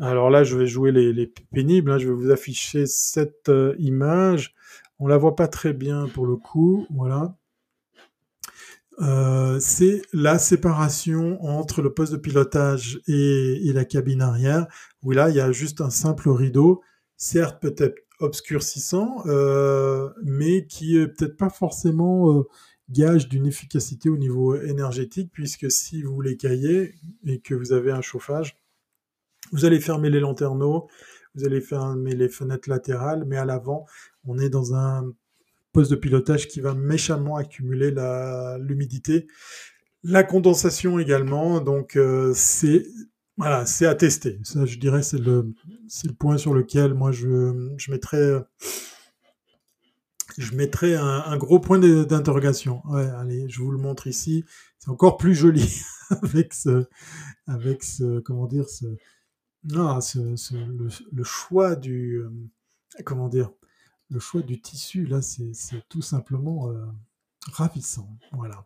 [0.00, 4.54] alors là, je vais jouer les, pénibles, hein, je vais vous afficher cette euh, image.
[5.00, 7.36] On la voit pas très bien pour le coup, voilà.
[9.00, 14.66] Euh, c'est la séparation entre le poste de pilotage et, la cabine arrière,
[15.02, 16.82] où là, il y a juste un simple rideau,
[17.16, 22.44] certes peut-être obscurcissant, euh, mais qui est peut-être pas forcément
[22.90, 26.94] gage d'une efficacité au niveau énergétique, puisque si vous les caillez
[27.26, 28.56] et que vous avez un chauffage,
[29.52, 30.88] vous allez fermer les lanternaux,
[31.34, 33.86] vous allez fermer les fenêtres latérales, mais à l'avant,
[34.26, 35.12] on est dans un
[35.72, 37.94] poste de pilotage qui va méchamment accumuler
[38.58, 39.26] l'humidité,
[40.02, 41.60] la, condensation également.
[41.60, 42.86] Donc euh, c'est
[43.36, 44.40] voilà, c'est à tester.
[44.42, 45.54] Ça, je dirais, c'est le,
[46.04, 48.42] le point sur lequel moi je, je mettrais
[50.38, 52.80] je mettrai un, gros point d'interrogation.
[52.86, 54.44] Ouais, allez, je vous le montre ici.
[54.78, 55.82] C'est encore plus joli
[56.22, 56.86] avec ce,
[57.48, 58.86] avec ce, comment dire, ce,
[59.64, 60.18] non, ce,
[61.12, 62.30] le, choix du, euh,
[63.04, 63.50] comment dire,
[64.10, 65.52] le choix du tissu là, c'est
[65.88, 66.86] tout simplement euh,
[67.52, 68.08] ravissant.
[68.32, 68.64] Voilà.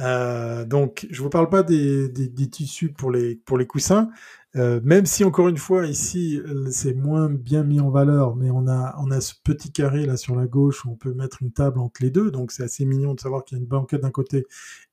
[0.00, 2.12] Euh, donc, je vous parle pas des,
[2.50, 4.10] tissus pour les, coussins,
[4.56, 6.40] euh, même si encore une fois ici
[6.70, 10.46] c'est moins bien mis en valeur, mais on a, ce petit carré là sur la
[10.46, 13.20] gauche où on peut mettre une table entre les deux, donc c'est assez mignon de
[13.20, 14.46] savoir qu'il y a une banquette d'un côté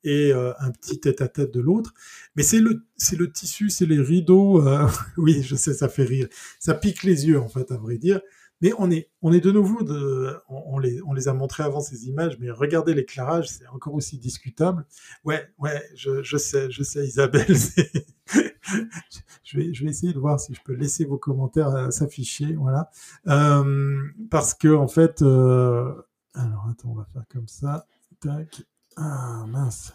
[0.03, 1.93] et euh, un petit tête-à-tête de l'autre.
[2.35, 4.63] Mais c'est le tissu, c'est les rideaux.
[5.17, 6.27] oui, je sais, ça fait rire,
[6.59, 8.21] ça pique les yeux en fait, à vrai dire.
[8.61, 11.81] Mais on est, on est de nouveau, de, on, les, on les a montrés avant
[11.81, 14.85] ces images, mais regardez l'éclairage, c'est encore aussi discutable.
[15.23, 17.45] Ouais, ouais, je, sais, je sais, Isabelle.
[19.43, 22.53] je vais, je vais essayer de voir si je peux laisser vos commentaires euh, s'afficher,
[22.53, 22.89] voilà,
[23.27, 25.93] euh, parce que en fait, euh,
[26.33, 27.85] alors attends, on va faire comme ça,
[28.21, 28.63] tac,
[28.95, 29.93] ah mince,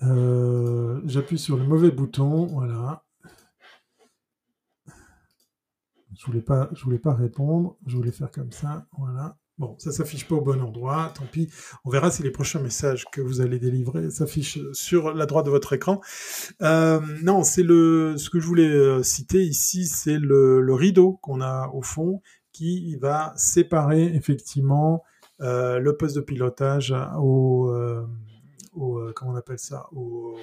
[0.00, 3.05] j'appuie sur le mauvais bouton, voilà.
[6.18, 7.76] Je voulais pas, je voulais pas répondre.
[7.86, 8.86] Je voulais faire comme ça.
[8.98, 9.36] Voilà.
[9.58, 11.12] Bon, ça s'affiche pas au bon endroit.
[11.14, 11.50] Tant pis.
[11.84, 15.50] On verra si les prochains messages que vous allez délivrer s'affichent sur la droite de
[15.50, 16.00] votre écran.
[16.60, 21.18] Euh, non, c'est le, ce que je voulais euh, citer ici, c'est le, le, rideau
[21.22, 22.20] qu'on a au fond
[22.52, 25.02] qui va séparer effectivement
[25.40, 28.06] euh, le poste de pilotage au, euh,
[28.74, 30.36] au comment on appelle ça, au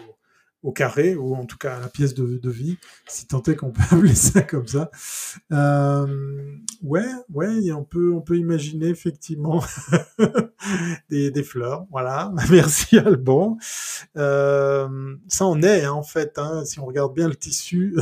[0.64, 3.72] au carré, ou en tout cas à la pièce de, vie, si tant est qu'on
[3.72, 4.90] peut appeler ça comme ça.
[5.52, 9.64] Euh, ouais, ouais, on peut, on peut imaginer effectivement
[11.10, 11.86] des, des, fleurs.
[11.92, 13.58] Voilà, merci Albon.
[14.18, 16.38] Euh, ça en est hein, en fait.
[16.38, 17.96] Hein, si on regarde bien le tissu,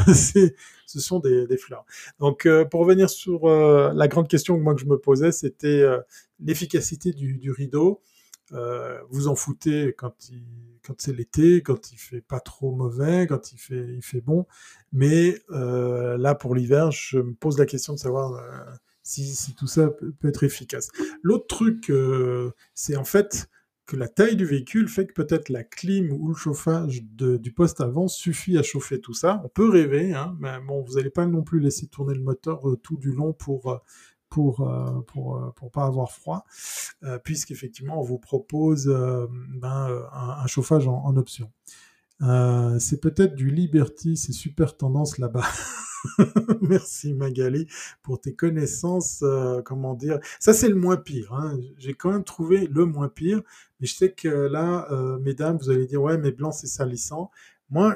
[0.92, 1.86] ce sont des, des fleurs.
[2.20, 5.32] Donc, euh, pour revenir sur euh, la grande question que moi que je me posais,
[5.32, 6.00] c'était euh,
[6.40, 8.02] l'efficacité du, du rideau.
[9.10, 13.52] vous en foutez quand il quand c'est l'été, quand il fait pas trop mauvais, quand
[13.52, 14.46] il fait, il fait bon.
[14.92, 19.54] Mais euh, là, pour l'hiver, je me pose la question de savoir euh, si, si,
[19.54, 20.90] tout ça peut, être efficace.
[21.22, 23.50] L'autre truc, euh, c'est en fait
[23.86, 27.82] que la taille du véhicule fait que peut-être la clim ou le chauffage du poste
[27.82, 29.42] avant suffit à chauffer tout ça.
[29.44, 32.62] On peut rêver, hein, mais bon, vous n'allez pas non plus laisser tourner le moteur
[32.84, 33.82] tout du long pour
[34.32, 36.46] pour euh, pour euh, pour pas avoir froid,
[37.04, 41.52] euh, puisqu'effectivement on vous propose ben, un, chauffage en, option.
[42.80, 45.46] c'est peut-être du Liberty, c'est super tendance là-bas.
[46.62, 47.68] Merci Magali
[48.02, 50.20] pour tes connaissances, euh, comment dire.
[50.40, 51.34] Ça c'est le moins pire.
[51.34, 51.60] hein.
[51.78, 53.42] J'ai quand même trouvé le moins pire,
[53.80, 57.32] mais je sais que là, euh, mesdames, vous allez dire ouais, mais blanc c'est salissant.
[57.70, 57.96] Moi,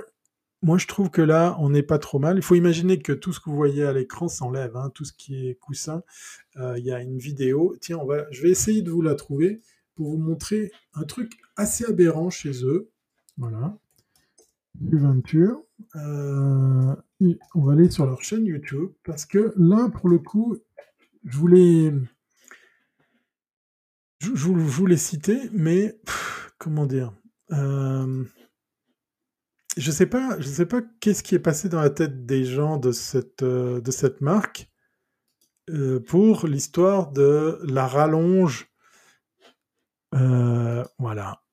[0.62, 2.38] moi je trouve que là, on n'est pas trop mal.
[2.38, 5.14] Il faut imaginer que tout ce que vous voyez à l'écran s'enlève, hein, tout ce
[5.14, 6.04] qui est coussin.
[6.58, 7.76] Euh, Il y a une vidéo.
[7.82, 9.62] Tiens, on va, je vais essayer de vous la trouver
[9.96, 12.90] pour vous montrer un truc assez aberrant chez eux.
[13.38, 13.78] Voilà.
[14.90, 15.62] Juventure.
[15.96, 16.96] Euh,
[17.54, 20.58] on va aller sur leur chaîne YouTube parce que là, pour le coup,
[21.24, 21.94] je voulais,
[24.20, 26.00] je, l'ai cité, mais
[26.58, 27.14] comment dire
[27.52, 28.24] euh,
[29.78, 32.78] Je sais pas, je sais pas qu'est-ce qui est passé dans la tête des gens
[32.78, 33.82] de cette, euh,
[34.22, 34.70] marque
[35.70, 38.72] euh, pour l'histoire de la rallonge.
[40.14, 41.44] Euh, voilà,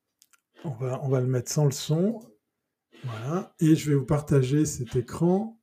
[0.64, 2.20] on va, le mettre sans le son.
[3.03, 5.59] Voilà, et je vais vous partager cet écran.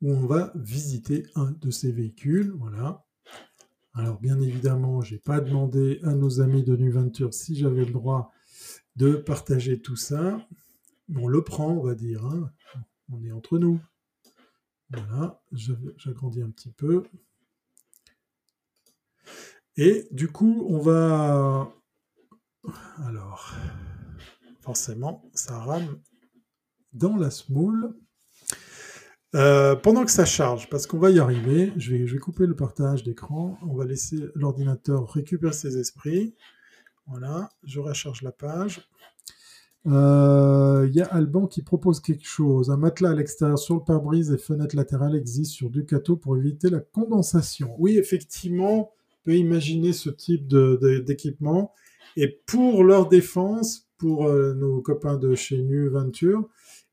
[0.00, 2.52] Où on va visiter un de ces véhicules.
[2.56, 3.04] Voilà.
[3.94, 8.30] Alors, bien évidemment, j'ai pas demandé à nos amis de Nuventure si j'avais le droit
[8.96, 10.46] de partager tout ça.
[11.14, 12.24] On le prend, on va dire.
[12.24, 12.50] hein.
[13.12, 13.80] On est entre nous.
[14.90, 15.42] Voilà,
[15.96, 17.02] j'agrandis un petit peu.
[19.76, 21.72] Et du coup, on va...
[23.04, 23.52] Alors,
[24.60, 26.00] forcément, ça rame
[26.92, 27.96] dans la smoule.
[29.34, 32.54] Euh, pendant que ça charge, parce qu'on va y arriver, je je vais couper le
[32.54, 36.36] partage d'écran, on va laisser l'ordinateur récupérer ses esprits.
[37.06, 38.88] Voilà, je recharge la page.
[39.86, 42.70] Euh, Il y a Alban qui propose quelque chose.
[42.70, 46.70] Un matelas à l'extérieur sur le pare-brise et fenêtre latérale existe sur Ducato pour éviter
[46.70, 47.74] la condensation.
[47.78, 51.72] Oui, effectivement, on peut imaginer ce type d'équipement.
[52.16, 56.48] Et pour leur défense, pour euh, nos copains de chez Nu Venture,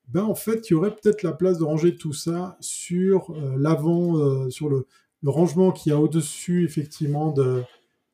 [0.10, 3.56] ben en fait, il y aurait peut-être la place de ranger tout ça sur euh,
[3.58, 4.86] l'avant, euh, sur le,
[5.24, 7.62] le rangement qu'il y a au-dessus, effectivement, de, euh,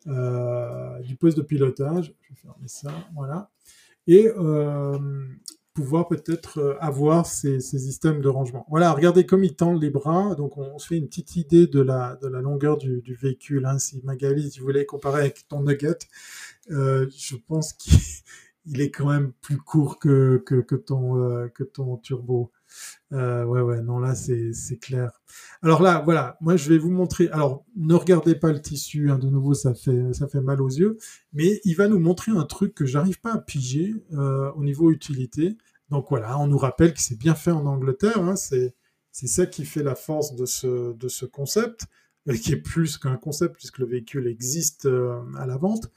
[0.08, 2.16] du poste de pilotage.
[2.22, 3.50] Je vais fermer ça, voilà.
[4.08, 4.98] Et euh,
[5.78, 8.66] pouvoir peut-être euh, avoir ces, systèmes de rangement.
[8.68, 10.34] Voilà, regardez comme ils tendent les bras.
[10.34, 13.64] Donc, on, se fait une petite idée de la, longueur du, véhicule.
[13.68, 13.78] Hein.
[13.78, 16.00] Si Magali, vous voulez comparer avec ton Nugget,
[16.72, 17.94] euh, je pense qu'il
[18.66, 22.52] il est quand même plus court euh, que ton turbo.
[23.14, 25.12] Euh, ouais, ouais, non, là, c'est clair.
[25.62, 27.30] Alors là, voilà, moi, je vais vous montrer.
[27.30, 30.70] Alors, ne regardez pas le tissu, hein, de nouveau, ça fait, ça fait mal aux
[30.70, 30.98] yeux.
[31.34, 34.92] Mais il va nous montrer un truc que j'arrive pas à piger euh, au niveau
[34.92, 35.58] utilité.
[35.90, 38.20] Donc voilà, on nous rappelle que c'est bien fait en Angleterre.
[38.20, 38.74] Hein, c'est
[39.12, 41.86] ça qui fait la force de ce, de ce concept,
[42.30, 44.88] euh, qui est plus qu'un concept, puisque le véhicule existe
[45.38, 45.92] à la vente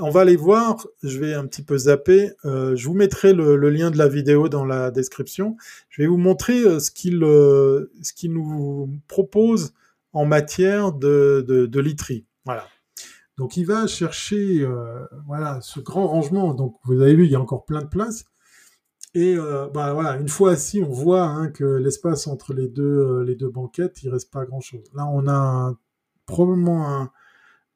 [0.00, 3.56] on va aller voir, je vais un petit peu zapper, euh, je vous mettrai le,
[3.70, 5.56] lien de la vidéo dans la description.
[5.88, 9.72] Je vais vous montrer euh, ce qu'il euh, ce qu'il nous propose
[10.12, 12.26] en matière de, de, literie.
[12.44, 12.66] Voilà.
[13.38, 14.66] Donc il va chercher
[15.26, 16.52] voilà ce grand rangement.
[16.52, 18.24] Donc vous avez vu, il y a encore plein de place.
[19.14, 19.36] Et
[19.72, 23.48] bah, voilà, une fois assis, on voit hein, que l'espace entre les deux, les deux
[23.48, 24.84] banquettes, il reste pas grand-chose.
[24.94, 25.74] Là, on a
[26.26, 27.12] probablement un,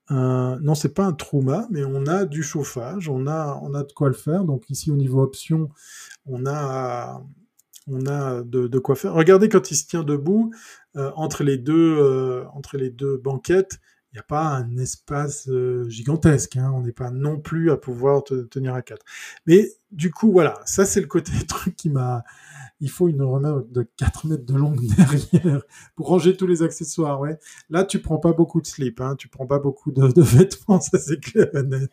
[0.08, 3.82] un- non, c'est pas un Trouma, mais on a du chauffage, on a, on a
[3.84, 4.44] de quoi le faire.
[4.44, 5.70] Donc ici, au niveau option,
[6.26, 7.22] on a,
[7.88, 9.14] on a de, de quoi faire.
[9.14, 10.52] Regardez quand il se tient debout
[10.96, 13.80] euh, entre les deux, euh, entre les deux banquettes.
[14.14, 16.56] N'y a pas un espace euh, gigantesque.
[16.56, 16.70] hein.
[16.74, 19.04] On n'est pas non plus à pouvoir te- tenir à quatre.
[19.46, 22.22] Mais du coup, voilà, ça c'est le côté truc qui m'a.
[22.80, 25.62] Il faut une remorque de 4 mètres de longue derrière
[25.96, 27.20] pour ranger tous les accessoires.
[27.20, 27.38] Ouais.
[27.70, 30.98] Là, tu prends pas beaucoup de slip, hein, tu prends pas beaucoup de, vêtements, ça
[30.98, 31.90] c'est clair et net.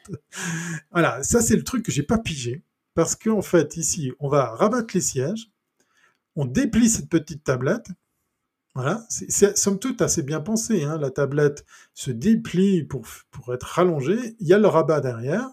[0.92, 2.64] Voilà, ça c'est le truc que j'ai pas pigé.
[2.94, 5.50] Parce qu'en fait, ici, on va rabattre les sièges,
[6.36, 7.88] on déplie cette petite tablette.
[8.74, 10.84] Voilà, c'est somme toute assez bien pensé.
[10.84, 10.98] Hein.
[10.98, 14.36] La tablette se déplie pour, pour être rallongée.
[14.40, 15.50] Il y a le rabat derrière.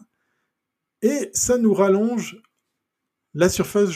[1.02, 2.40] Et ça nous rallonge
[3.34, 3.90] la surface,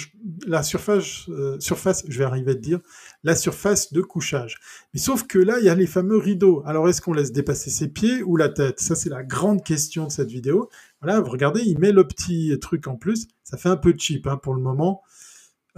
[0.46, 2.80] la surface, euh, surface, je vais arriver à dire,
[3.24, 4.60] la surface de couchage.
[4.92, 6.62] Mais sauf que là, il y a les fameux rideaux.
[6.66, 8.78] Alors, est-ce qu'on laisse dépasser ses pieds ou la tête?
[8.78, 10.68] Ça, c'est la grande question de cette vidéo.
[11.00, 13.26] Voilà, vous regardez, il met le petit truc en plus.
[13.42, 15.02] Ça fait un peu cheap hein, pour le moment.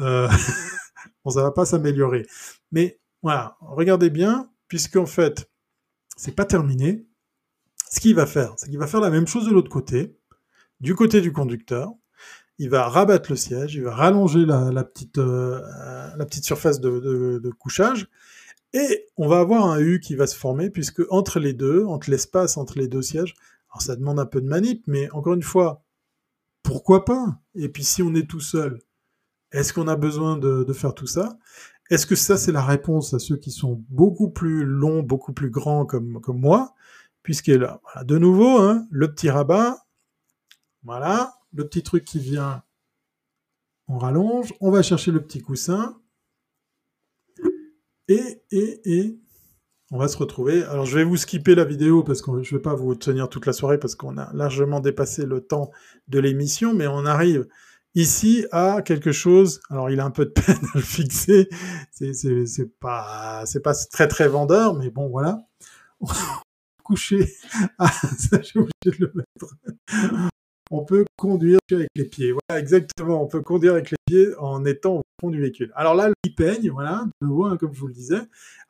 [0.00, 0.28] Euh,
[1.24, 2.26] bon, ça va pas s'améliorer.
[2.72, 5.50] Mais voilà, regardez bien, puisqu'en fait,
[6.14, 7.06] c'est pas terminé.
[7.90, 10.14] Ce qu'il va faire, c'est qu'il va faire la même chose de l'autre côté,
[10.80, 11.90] du côté du conducteur.
[12.58, 14.68] Il va rabattre le siège, il va rallonger la,
[15.16, 18.08] euh, petite surface de, couchage,
[18.74, 22.10] et on va avoir un U qui va se former, puisque entre les deux, entre
[22.10, 23.34] l'espace entre les deux sièges,
[23.70, 25.82] alors ça demande un peu de manip, mais encore une fois,
[26.62, 27.40] pourquoi pas?
[27.54, 28.80] Et puis si on est tout seul,
[29.50, 31.38] est-ce qu'on a besoin de faire tout ça?
[31.90, 35.50] Est-ce que ça, c'est la réponse à ceux qui sont beaucoup plus longs, beaucoup plus
[35.50, 36.74] grands comme, moi
[37.22, 39.86] Puisqu'il là, voilà, de nouveau, hein, le petit rabat,
[40.82, 42.62] voilà, le petit truc qui vient,
[43.88, 45.98] on rallonge, on va chercher le petit coussin,
[48.08, 49.18] et, et, et,
[49.90, 50.64] on va se retrouver.
[50.64, 53.28] Alors, je vais vous skipper la vidéo parce que je ne vais pas vous tenir
[53.28, 55.70] toute la soirée parce qu'on a largement dépassé le temps
[56.08, 57.46] de l'émission, mais on arrive
[57.94, 59.60] ici à quelque chose.
[59.70, 61.48] Alors, il a un peu de peine à le fixer.
[61.90, 65.46] C'est pas, c'est pas très très vendeur, mais bon, voilà.
[66.82, 67.32] Coucher.
[67.78, 69.56] Ah, ça, j'ai oublié de le mettre
[70.70, 72.32] on peut conduire avec les pieds.
[72.32, 73.22] Voilà, exactement.
[73.22, 75.72] On peut conduire avec les pieds en étant au fond du véhicule.
[75.76, 78.20] Alors là, il peigne, voilà, de nouveau, hein, comme je vous le disais.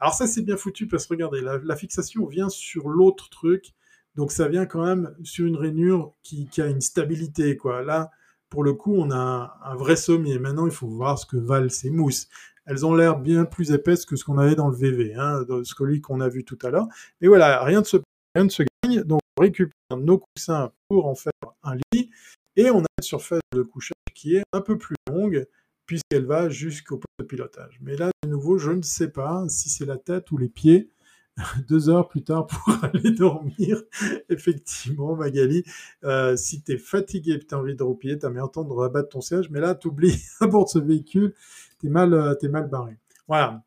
[0.00, 3.72] Alors ça, c'est bien foutu parce que regardez, la, fixation vient sur l'autre truc.
[4.16, 7.82] Donc ça vient quand même sur une rainure qui, a une stabilité, quoi.
[7.82, 8.10] Là,
[8.55, 10.38] pour le coup, on a un, vrai sommier.
[10.38, 12.28] Maintenant, il faut voir ce que valent ces mousses.
[12.66, 15.74] Elles ont l'air bien plus épaisses que ce qu'on avait dans le VV, hein, ce
[15.74, 16.86] qu'on a vu tout à l'heure.
[17.20, 17.96] Mais voilà, rien de se,
[18.36, 19.02] rien de se gagne.
[19.02, 21.32] Donc on récupère nos coussins pour en faire
[21.64, 22.11] un lit,
[22.55, 25.48] et on a une surface de couchage qui est un peu plus longue,
[25.84, 27.80] puisqu'elle va jusqu'au poste de pilotage.
[27.82, 30.90] Mais là, de nouveau, je ne sais pas si c'est la tête ou les pieds.
[31.68, 33.82] Deux heures plus tard pour aller dormir,
[34.28, 35.64] effectivement, Magali,
[36.05, 38.64] euh, si tu es fatigué et tu as envie de roupiller, tu as bien temps
[38.64, 41.35] de rabattre ton siège, mais là, tu oublies à bord de ce véhicule,
[41.80, 42.99] tu es, mal, euh, mal barré.
[43.26, 43.62] Voilà.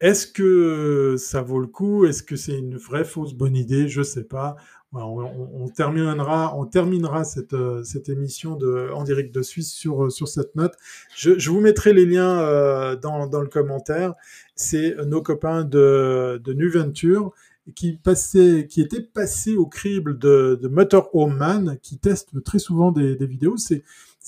[0.00, 2.06] Est-ce que ça vaut le coup?
[2.06, 3.86] Est-ce que c'est une vraie fausse bonne idée?
[3.86, 4.56] Je sais pas.
[4.92, 8.58] On, terminera, cette, euh, émission
[8.92, 10.74] en direct de Suisse sur, euh, cette note.
[11.14, 14.14] Je, vous mettrai les liens euh, dans, le commentaire.
[14.56, 17.32] C'est nos copains de, de New Venture
[17.76, 22.90] qui passaient, qui étaient passés au crible de, de Home Man, qui testent très souvent
[22.90, 23.56] des, vidéos.
[23.58, 23.84] C'est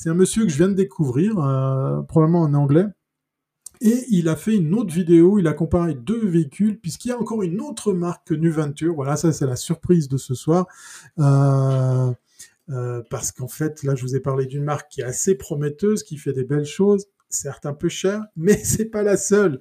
[0.07, 1.35] un monsieur que je viens de découvrir,
[2.07, 2.87] probablement en anglais
[3.85, 7.19] et il a fait une autre vidéo, il a comparé deux véhicules, puisqu'il y a
[7.19, 8.95] encore une autre marque que Nuventure.
[8.95, 10.67] Voilà, ça c'est la surprise de ce soir.
[11.19, 12.13] Euh,
[12.71, 16.05] euh, parce qu'en fait, là, je vous ai parlé d'une marque qui est assez prometteuse,
[16.05, 19.59] qui fait des belles choses, certes un peu cher, mais c'est pas la seule.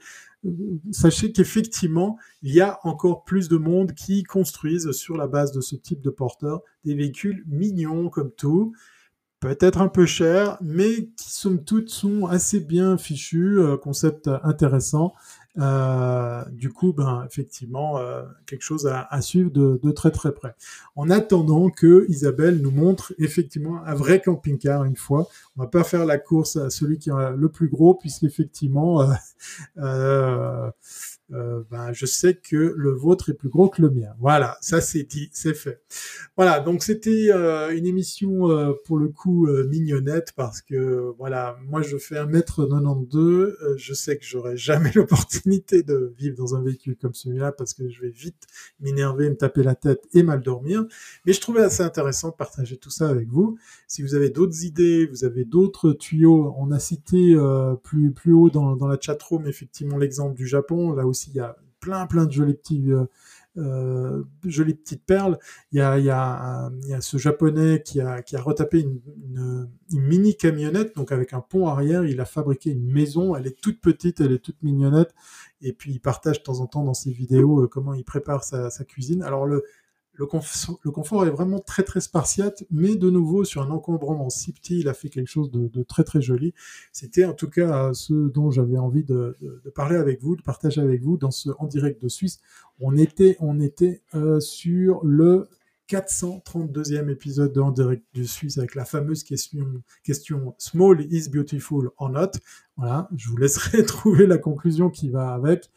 [0.92, 5.62] Sachez qu'effectivement, il y a encore plus de monde qui construisent sur la base de
[5.62, 8.74] ce type de porteur des véhicules mignons comme tout,
[9.42, 15.14] peut-être un peu cher, mais qui somme toute sont assez bien fichus, euh, concept intéressant.
[15.58, 20.56] Euh, du coup, ben effectivement, euh, quelque chose à, suivre de, très très près.
[20.96, 25.28] En attendant que Isabelle nous montre effectivement un vrai camping-car une fois,
[25.58, 29.06] on va pas faire la course à celui qui a le plus gros, puisqu'effectivement,
[31.34, 34.14] euh, ben, je sais que le vôtre est plus gros que le mien.
[34.20, 35.82] Voilà, ça c'est dit, c'est fait.
[36.36, 41.82] Voilà, donc c'était euh, une émission euh, pour le coup mignonnette parce que voilà, moi
[41.82, 47.14] je fais 1m92, je sais que j'aurai jamais l'opportunité de vivre dans un véhicule comme
[47.14, 48.48] celui-là parce que je vais vite
[48.82, 50.86] m'énerver, me taper la tête et mal dormir.
[51.26, 53.58] Mais je trouvais assez intéressant de partager tout ça avec vous.
[53.88, 57.36] Si vous avez d'autres idées, vous avez d'autres tuyaux, on a cité
[57.84, 61.40] plus plus haut dans, dans la chatroom effectivement l'exemple du Japon, là aussi il y
[61.40, 63.06] a plein, plein de jolis petits, euh,
[63.58, 65.38] euh, jolies petites perles.
[65.72, 68.42] Il y a, il y a, il y a ce japonais qui a, qui a
[68.42, 72.06] retapé une, mini camionnette, donc avec un pont arrière.
[72.06, 73.36] Il a fabriqué une maison.
[73.36, 75.14] Elle est toute petite, elle est toute mignonnette.
[75.62, 78.44] Et puis il partage de temps en temps dans ses vidéos euh, comment il prépare
[78.44, 79.22] sa, sa cuisine.
[79.24, 79.64] Alors le,
[80.22, 84.80] le, confort, est vraiment très très spartiate, mais de nouveau sur un encombrement si petit,
[84.80, 86.54] il a fait quelque chose de, très très joli.
[86.92, 89.36] C'était en tout cas ce dont j'avais envie de,
[89.74, 92.40] parler avec vous, de partager avec vous dans ce en direct de Suisse.
[92.80, 95.48] On était on était euh, sur le
[95.90, 102.10] 432e épisode de En direct de Suisse avec la fameuse question, Small is beautiful or
[102.10, 102.32] not.
[102.78, 105.70] Voilà, je vous laisserai trouver la conclusion qui va avec,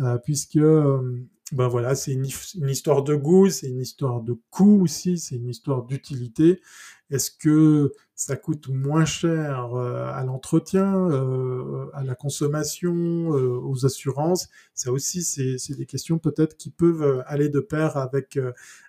[0.00, 1.22] euh, puisque euh,
[1.52, 5.50] ben voilà, c'est une, histoire de goût, c'est une histoire de coût aussi, c'est une
[5.50, 6.62] histoire d'utilité.
[7.10, 13.84] Est-ce que ça coûte moins cher euh, à l'entretien, euh, à la consommation, euh, aux
[13.84, 14.48] assurances?
[14.72, 18.38] Ça aussi, c'est des questions peut-être qui peuvent aller de pair avec,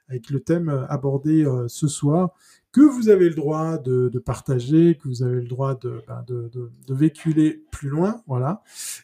[0.08, 2.34] avec le thème abordé ce soir
[2.74, 6.94] que vous avez le droit de, partager, que vous avez le droit ben, de, de,
[6.94, 8.64] véhiculer plus loin, voilà.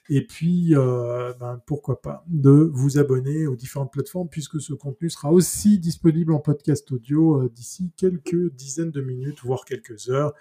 [0.10, 5.12] Et puis, euh, ben, pourquoi pas, de vous abonner aux différentes plateformes, puisque ce contenu
[5.12, 10.34] sera aussi disponible en podcast audio euh, d'ici quelques dizaines de minutes, voire quelques heures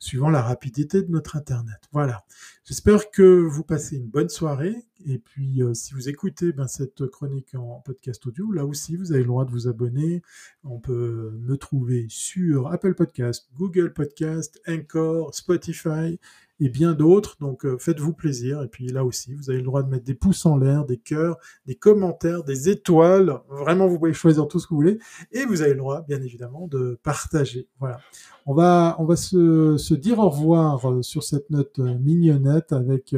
[0.00, 1.78] suivant la rapidité de notre Internet.
[1.92, 2.24] Voilà.
[2.64, 4.74] J'espère que vous passez une bonne soirée.
[5.06, 9.12] Et puis, euh, si vous écoutez ben, cette chronique en podcast audio, là aussi, vous
[9.12, 10.22] avez le droit de vous abonner.
[10.64, 16.18] On peut me trouver sur Apple Podcast, Google Podcast, Anchor, Spotify
[16.60, 17.36] et bien d'autres.
[17.40, 18.62] Donc euh, faites-vous plaisir.
[18.62, 20.98] Et puis là aussi, vous avez le droit de mettre des pouces en l'air, des
[20.98, 21.36] cœurs,
[21.66, 23.40] des commentaires, des étoiles.
[23.48, 24.98] Vraiment, vous pouvez choisir tout ce que vous voulez.
[25.32, 27.66] Et vous avez le droit, bien évidemment, de partager.
[27.80, 27.98] Voilà.
[28.46, 32.72] On va, on va se, se dire au revoir euh, sur cette note euh, mignonnette
[32.72, 33.14] avec,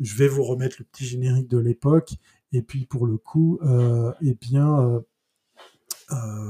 [0.00, 2.14] je vais vous remettre le petit générique de l'époque.
[2.52, 5.02] Et puis pour le coup, euh, eh bien,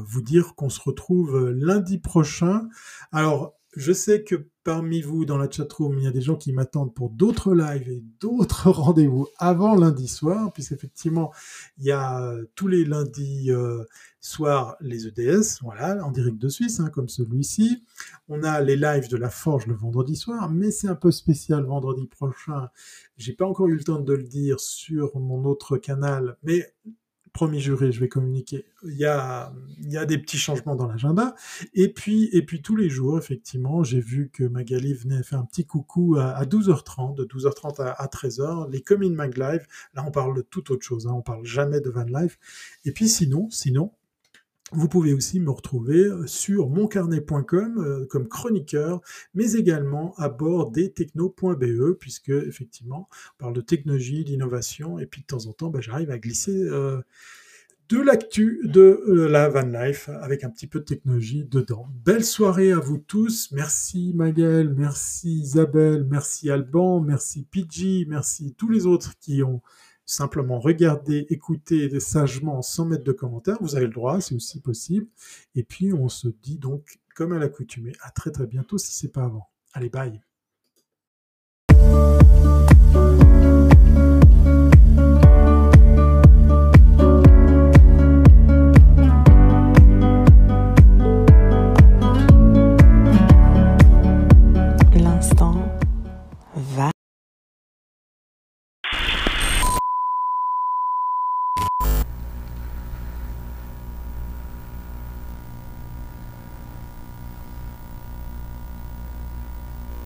[0.05, 2.69] vous dire qu'on se retrouve lundi prochain.
[3.13, 6.53] Alors, je sais que parmi vous dans la chatroom, il y a des gens qui
[6.53, 11.33] m'attendent pour d'autres lives et d'autres rendez-vous avant lundi soir, puisqu'effectivement,
[11.79, 13.85] il y a tous les lundis euh,
[14.21, 17.83] soirs les EDS, voilà, en direct de Suisse, hein, comme celui-ci.
[18.29, 21.65] On a les lives de la Forge le vendredi soir, mais c'est un peu spécial
[21.65, 22.69] vendredi prochain.
[23.17, 26.73] J'ai pas encore eu le temps de le dire sur mon autre canal, mais
[27.33, 28.67] promis juré, je vais communiquer.
[28.85, 31.35] Il y a, il y a des petits changements dans l'agenda.
[31.75, 35.45] Et puis, et puis tous les jours, effectivement, j'ai vu que Magali venait faire un
[35.45, 39.67] petit coucou à, 12h30, de 12h30 à, 13h, les Comin Mag Live.
[39.95, 41.07] Là, on parle de toute autre chose.
[41.07, 42.39] Hein, on parle jamais de Van Life.
[42.85, 43.93] Et puis sinon, sinon,
[44.73, 49.01] vous pouvez aussi me retrouver euh, sur moncarnet.com euh, comme chroniqueur,
[49.35, 53.09] mais également à bord des techno.be, puisque effectivement,
[53.39, 56.57] on parle de technologie, d'innovation, et puis de temps en temps, bah, j'arrive à glisser
[56.57, 57.01] euh,
[57.89, 61.89] de l'actu de la van life avec un petit peu de technologie dedans.
[62.05, 63.51] Belle soirée à vous tous.
[63.53, 69.61] Merci Magali, merci Isabelle, merci Alban, merci Pidgey, merci tous les autres qui ont
[70.13, 73.59] simplement regarder, écouter sagement sans mettre de commentaires.
[73.61, 75.07] Vous avez le droit, c'est aussi possible.
[75.55, 79.13] Et puis on se dit donc, comme à l'accoutumée, à très très bientôt si c'est
[79.13, 79.49] pas avant.
[79.75, 80.21] Allez, bye.